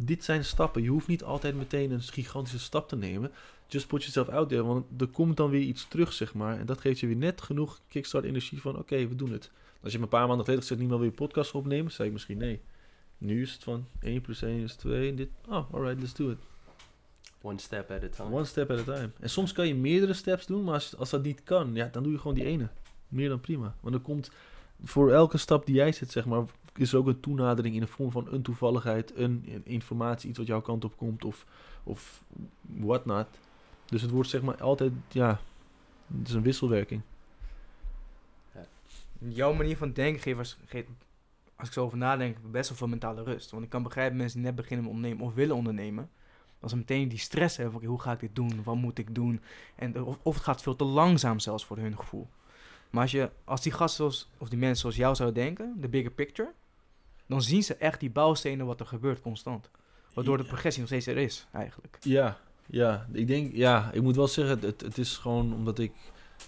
Dit 0.00 0.24
zijn 0.24 0.44
stappen. 0.44 0.82
Je 0.82 0.88
hoeft 0.88 1.06
niet 1.06 1.24
altijd 1.24 1.54
meteen 1.54 1.90
een 1.90 2.02
gigantische 2.02 2.58
stap 2.58 2.88
te 2.88 2.96
nemen. 2.96 3.30
Just 3.66 3.86
put 3.86 4.00
yourself 4.00 4.28
out 4.28 4.48
there. 4.48 4.64
Want 4.64 4.86
er 5.00 5.06
komt 5.06 5.36
dan 5.36 5.50
weer 5.50 5.60
iets 5.60 5.88
terug, 5.88 6.12
zeg 6.12 6.34
maar. 6.34 6.58
En 6.58 6.66
dat 6.66 6.80
geeft 6.80 7.00
je 7.00 7.06
weer 7.06 7.16
net 7.16 7.40
genoeg 7.40 7.80
kickstart 7.88 8.24
energie 8.24 8.60
van... 8.60 8.78
Oké, 8.78 9.08
we 9.08 9.16
doen 9.16 9.32
het. 9.32 9.50
Als 9.82 9.92
je 9.92 9.98
me 9.98 10.04
een 10.04 10.10
paar 10.10 10.26
maanden 10.26 10.44
geleden 10.44 10.62
gezegd... 10.62 10.80
niet 10.80 10.90
meer 10.90 10.98
wil 10.98 11.08
je 11.08 11.14
podcast 11.14 11.52
opnemen, 11.52 11.92
zei 11.92 12.08
ik 12.08 12.14
misschien 12.14 12.38
nee. 12.38 12.60
Nu 13.18 13.42
is 13.42 13.52
het 13.52 13.64
van 13.64 13.86
1 14.00 14.20
plus 14.20 14.42
1 14.42 14.62
is 14.62 14.74
2. 14.74 15.08
En 15.08 15.16
dit... 15.16 15.28
Oh, 15.48 15.74
alright, 15.74 16.00
let's 16.00 16.14
do 16.14 16.30
it. 16.30 16.38
One 17.42 17.58
step 17.58 17.90
at 17.90 18.04
a 18.04 18.08
time. 18.08 18.34
One 18.34 18.44
step 18.44 18.70
at 18.70 18.78
a 18.78 18.82
time. 18.82 19.10
En 19.20 19.30
soms 19.30 19.52
kan 19.52 19.66
je 19.66 19.74
meerdere 19.74 20.12
steps 20.12 20.46
doen, 20.46 20.64
maar 20.64 20.74
als, 20.74 20.96
als 20.96 21.10
dat 21.10 21.22
niet 21.22 21.42
kan, 21.44 21.74
ja, 21.74 21.88
dan 21.92 22.02
doe 22.02 22.12
je 22.12 22.18
gewoon 22.18 22.34
die 22.34 22.44
ene. 22.44 22.68
Meer 23.08 23.28
dan 23.28 23.40
prima. 23.40 23.76
Want 23.80 23.94
er 23.94 24.00
komt 24.00 24.30
voor 24.82 25.12
elke 25.12 25.38
stap 25.38 25.66
die 25.66 25.74
jij 25.74 25.92
zet, 25.92 26.10
zeg 26.10 26.24
maar, 26.24 26.44
is 26.80 26.94
ook 26.94 27.06
een 27.06 27.20
toenadering 27.20 27.74
in 27.74 27.80
de 27.80 27.86
vorm 27.86 28.10
van 28.10 28.32
een 28.32 28.42
toevalligheid, 28.42 29.16
een, 29.16 29.44
een 29.48 29.66
informatie, 29.66 30.28
iets 30.28 30.38
wat 30.38 30.46
jouw 30.46 30.60
kant 30.60 30.84
op 30.84 30.96
komt 30.96 31.24
of, 31.24 31.46
of 31.82 32.24
whatnot. 32.60 33.26
Dus 33.84 34.02
het 34.02 34.10
wordt 34.10 34.28
zeg 34.28 34.42
maar 34.42 34.62
altijd, 34.62 34.92
ja, 35.08 35.40
het 36.18 36.28
is 36.28 36.34
een 36.34 36.42
wisselwerking. 36.42 37.02
Jouw 39.28 39.52
manier 39.52 39.76
van 39.76 39.92
denken 39.92 40.22
geeft, 40.22 40.38
als, 40.38 40.56
ik 41.62 41.72
zo 41.72 41.84
over 41.84 41.98
nadenk, 41.98 42.36
best 42.50 42.68
wel 42.68 42.78
veel 42.78 42.88
mentale 42.88 43.22
rust. 43.22 43.50
Want 43.50 43.64
ik 43.64 43.70
kan 43.70 43.82
begrijpen 43.82 44.16
mensen 44.16 44.36
die 44.38 44.46
net 44.46 44.56
beginnen 44.56 44.84
met 44.84 44.94
ondernemen 44.94 45.26
of 45.26 45.34
willen 45.34 45.56
ondernemen. 45.56 46.10
Als 46.60 46.70
ze 46.70 46.76
meteen 46.76 47.08
die 47.08 47.18
stress 47.18 47.56
hebben 47.56 47.80
van, 47.80 47.84
hoe 47.84 48.00
ga 48.00 48.12
ik 48.12 48.20
dit 48.20 48.34
doen? 48.34 48.62
Wat 48.64 48.76
moet 48.76 48.98
ik 48.98 49.14
doen? 49.14 49.40
En, 49.74 50.02
of, 50.02 50.18
of 50.22 50.34
het 50.34 50.44
gaat 50.44 50.62
veel 50.62 50.76
te 50.76 50.84
langzaam 50.84 51.38
zelfs 51.38 51.64
voor 51.64 51.78
hun 51.78 51.96
gevoel. 51.96 52.28
Maar 52.90 53.02
als, 53.02 53.10
je, 53.10 53.30
als 53.44 53.62
die 53.62 53.72
gasten 53.72 53.96
zoals, 53.96 54.28
of 54.38 54.48
die 54.48 54.58
mensen 54.58 54.80
zoals 54.80 54.96
jou 54.96 55.14
zouden 55.14 55.42
denken, 55.42 55.74
de 55.80 55.88
bigger 55.88 56.10
picture, 56.10 56.52
dan 57.28 57.42
zien 57.42 57.62
ze 57.62 57.74
echt 57.76 58.00
die 58.00 58.10
bouwstenen 58.10 58.66
wat 58.66 58.80
er 58.80 58.86
gebeurt 58.86 59.20
constant. 59.20 59.70
Waardoor 60.14 60.36
de 60.36 60.44
progressie 60.44 60.80
nog 60.80 60.90
steeds 60.90 61.06
er 61.06 61.16
is, 61.16 61.46
eigenlijk. 61.52 61.98
Ja, 62.00 62.38
ja, 62.66 63.06
ik 63.12 63.26
denk, 63.26 63.54
ja, 63.54 63.90
ik 63.92 64.02
moet 64.02 64.16
wel 64.16 64.28
zeggen, 64.28 64.60
het, 64.60 64.80
het 64.80 64.98
is 64.98 65.16
gewoon 65.16 65.54
omdat 65.54 65.78
ik, 65.78 65.92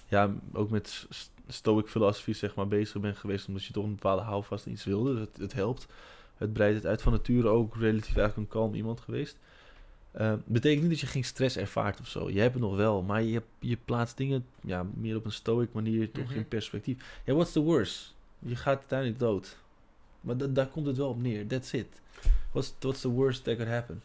ja, 0.09 0.31
ook 0.53 0.71
met 0.71 1.07
st- 1.11 1.31
stoic 1.49 1.87
filosofie, 1.89 2.35
zeg 2.35 2.55
maar, 2.55 2.69
bezig 2.69 3.01
ben 3.01 3.17
geweest, 3.17 3.49
omdat 3.49 3.65
je 3.65 3.73
toch 3.73 3.85
een 3.85 3.95
bepaalde 3.95 4.23
houvast 4.23 4.67
in 4.67 4.73
iets 4.73 4.85
wilde. 4.85 5.21
Het, 5.21 5.37
het 5.37 5.53
helpt. 5.53 5.87
Het 6.37 6.53
breidt 6.53 6.77
het 6.77 6.87
uit 6.87 7.03
van 7.03 7.13
nature 7.13 7.49
ook 7.49 7.77
relatief 7.77 8.17
eigenlijk 8.17 8.37
een 8.37 8.49
kalm 8.61 8.75
iemand 8.75 9.01
geweest. 9.01 9.39
Eh, 10.11 10.33
betekent 10.45 10.81
niet 10.83 10.91
dat 10.91 11.01
je 11.01 11.07
geen 11.07 11.25
stress 11.25 11.57
ervaart 11.57 12.01
of 12.01 12.07
zo. 12.09 12.31
Je 12.31 12.41
hebt 12.41 12.55
het 12.55 12.63
nog 12.63 12.77
wel, 12.77 13.03
maar 13.03 13.23
je, 13.23 13.43
je 13.59 13.79
plaatst 13.85 14.17
dingen 14.17 14.47
ja, 14.63 14.87
meer 14.95 15.17
op 15.17 15.25
een 15.25 15.33
stoic 15.33 15.73
manier, 15.73 16.11
toch 16.11 16.25
Mhm. 16.25 16.35
in 16.37 16.49
perspectief. 16.49 17.21
Ja, 17.25 17.35
what's 17.35 17.53
the 17.53 17.61
worst? 17.61 18.15
Je 18.39 18.57
gaat 18.57 18.79
uiteindelijk 18.79 19.19
dood. 19.19 19.57
Maar 20.21 20.37
da- 20.37 20.47
daar 20.47 20.67
komt 20.67 20.87
het 20.87 20.97
wel 20.97 21.09
op 21.09 21.23
neer. 21.23 21.47
That's 21.47 21.73
it. 21.73 21.87
What's, 22.53 22.75
what's 22.81 23.01
the 23.01 23.09
worst 23.11 23.45
that 23.45 23.57
could 23.57 23.73
happen? 23.73 24.03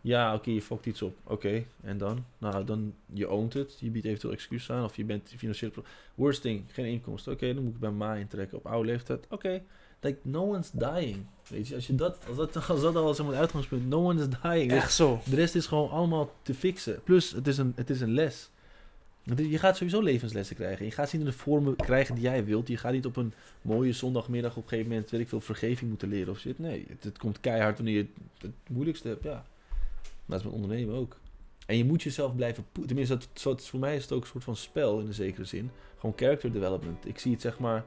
Ja, 0.00 0.34
oké, 0.34 0.50
je 0.50 0.62
fokt 0.62 0.86
iets 0.86 1.02
op. 1.02 1.16
Oké, 1.24 1.64
en 1.82 1.98
dan? 1.98 2.24
Nou, 2.38 2.64
dan 2.64 2.94
je 3.12 3.26
oont 3.26 3.52
het. 3.52 3.76
Je 3.80 3.90
biedt 3.90 4.06
eventueel 4.06 4.32
excuus 4.32 4.70
aan. 4.70 4.84
Of 4.84 4.96
je 4.96 5.04
bent 5.04 5.32
financieel... 5.36 5.70
Worst 6.14 6.40
thing, 6.42 6.64
geen 6.72 6.86
inkomsten. 6.86 7.32
Oké, 7.32 7.54
dan 7.54 7.64
moet 7.64 7.72
ik 7.74 7.80
bij 7.80 7.90
Ma 7.90 8.14
intrekken 8.14 8.58
op 8.58 8.66
oude 8.66 8.88
leeftijd. 8.88 9.26
Oké, 9.30 9.62
like, 10.00 10.18
no 10.22 10.42
one's 10.42 10.70
dying. 10.70 11.26
Weet 11.48 11.68
je, 11.68 11.74
als, 11.74 11.86
je 11.86 11.94
dat, 11.94 12.18
als, 12.28 12.36
dat, 12.36 12.68
als 12.68 12.80
dat 12.80 12.96
al 12.96 13.14
zeg 13.14 13.24
maar 13.26 13.34
het 13.34 13.42
uitgangspunt... 13.42 13.86
No 13.88 14.04
one 14.08 14.20
is 14.20 14.28
dying. 14.42 14.72
Echt 14.72 14.92
zo. 14.92 15.20
de 15.24 15.36
rest 15.36 15.54
is 15.54 15.66
gewoon 15.66 15.90
allemaal 15.90 16.32
te 16.42 16.54
fixen. 16.54 17.00
Plus, 17.04 17.30
het 17.30 17.46
is 17.46 17.58
een, 17.58 17.72
het 17.76 17.90
is 17.90 18.00
een 18.00 18.12
les. 18.14 18.50
Je 19.24 19.58
gaat 19.58 19.76
sowieso 19.76 20.00
levenslessen 20.00 20.56
krijgen. 20.56 20.84
Je 20.84 20.90
gaat 20.90 21.08
ze 21.08 21.16
niet 21.16 21.24
in 21.24 21.30
de 21.30 21.36
vormen 21.36 21.76
krijgen 21.76 22.14
die 22.14 22.24
jij 22.24 22.44
wilt. 22.44 22.68
Je 22.68 22.76
gaat 22.76 22.92
niet 22.92 23.06
op 23.06 23.16
een 23.16 23.32
mooie 23.62 23.92
zondagmiddag 23.92 24.56
op 24.56 24.62
een 24.62 24.68
gegeven 24.68 24.90
moment... 24.90 25.10
weet 25.10 25.20
ik 25.20 25.28
veel, 25.28 25.40
vergeving 25.40 25.90
moeten 25.90 26.08
leren 26.08 26.32
of 26.32 26.38
shit. 26.38 26.58
Nee, 26.58 26.86
het, 26.88 27.04
het 27.04 27.18
komt 27.18 27.40
keihard 27.40 27.76
wanneer 27.76 27.96
je 27.96 28.06
het, 28.38 28.50
moeilijkste 28.68 29.08
hebt, 29.08 29.22
ja. 29.22 29.44
Maar 30.02 30.22
dat 30.26 30.38
is 30.38 30.44
met 30.44 30.54
ondernemen 30.54 30.94
ook. 30.94 31.16
En 31.66 31.76
je 31.76 31.84
moet 31.84 32.02
jezelf 32.02 32.34
blijven... 32.34 32.64
poe- 32.72 32.86
Tenminste, 32.86 33.18
dat, 33.42 33.66
voor 33.66 33.80
mij 33.80 33.96
is 33.96 34.02
het 34.02 34.12
ook 34.12 34.22
een 34.22 34.28
soort 34.28 34.44
van 34.44 34.56
spel 34.56 35.00
in 35.00 35.06
een 35.06 35.14
zekere 35.14 35.44
zin. 35.44 35.70
Gewoon 35.98 36.14
character 36.16 36.52
development. 36.52 37.06
Ik 37.06 37.18
zie 37.18 37.32
het 37.32 37.40
zeg 37.40 37.58
maar... 37.58 37.84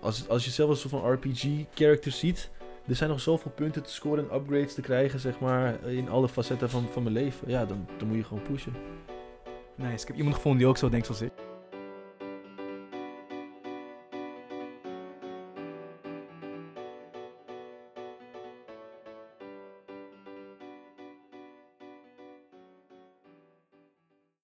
als, 0.00 0.28
als 0.28 0.44
je 0.44 0.50
zelf 0.50 0.70
een 0.70 0.76
soort 0.76 1.02
van 1.02 1.12
RPG-character 1.12 2.12
ziet... 2.12 2.50
Er 2.86 2.96
zijn 2.96 3.10
nog 3.10 3.20
zoveel 3.20 3.50
punten 3.50 3.82
te 3.82 3.92
scoren 3.92 4.30
en 4.30 4.36
upgrades 4.36 4.74
te 4.74 4.80
krijgen, 4.80 5.20
zeg 5.20 5.38
maar, 5.40 5.84
in 5.84 6.08
alle 6.08 6.28
facetten 6.28 6.70
van, 6.70 6.88
van 6.92 7.02
mijn 7.02 7.14
leven. 7.14 7.48
Ja, 7.50 7.66
dan, 7.66 7.86
dan 7.98 8.08
moet 8.08 8.16
je 8.16 8.24
gewoon 8.24 8.42
pushen. 8.42 8.72
Nice. 9.76 10.02
Ik 10.02 10.06
heb 10.06 10.16
iemand 10.16 10.34
gevonden 10.34 10.60
die 10.60 10.68
ook 10.68 10.76
zo 10.76 10.88
denkt 10.88 11.06
zoals 11.06 11.20
ik. 11.20 11.45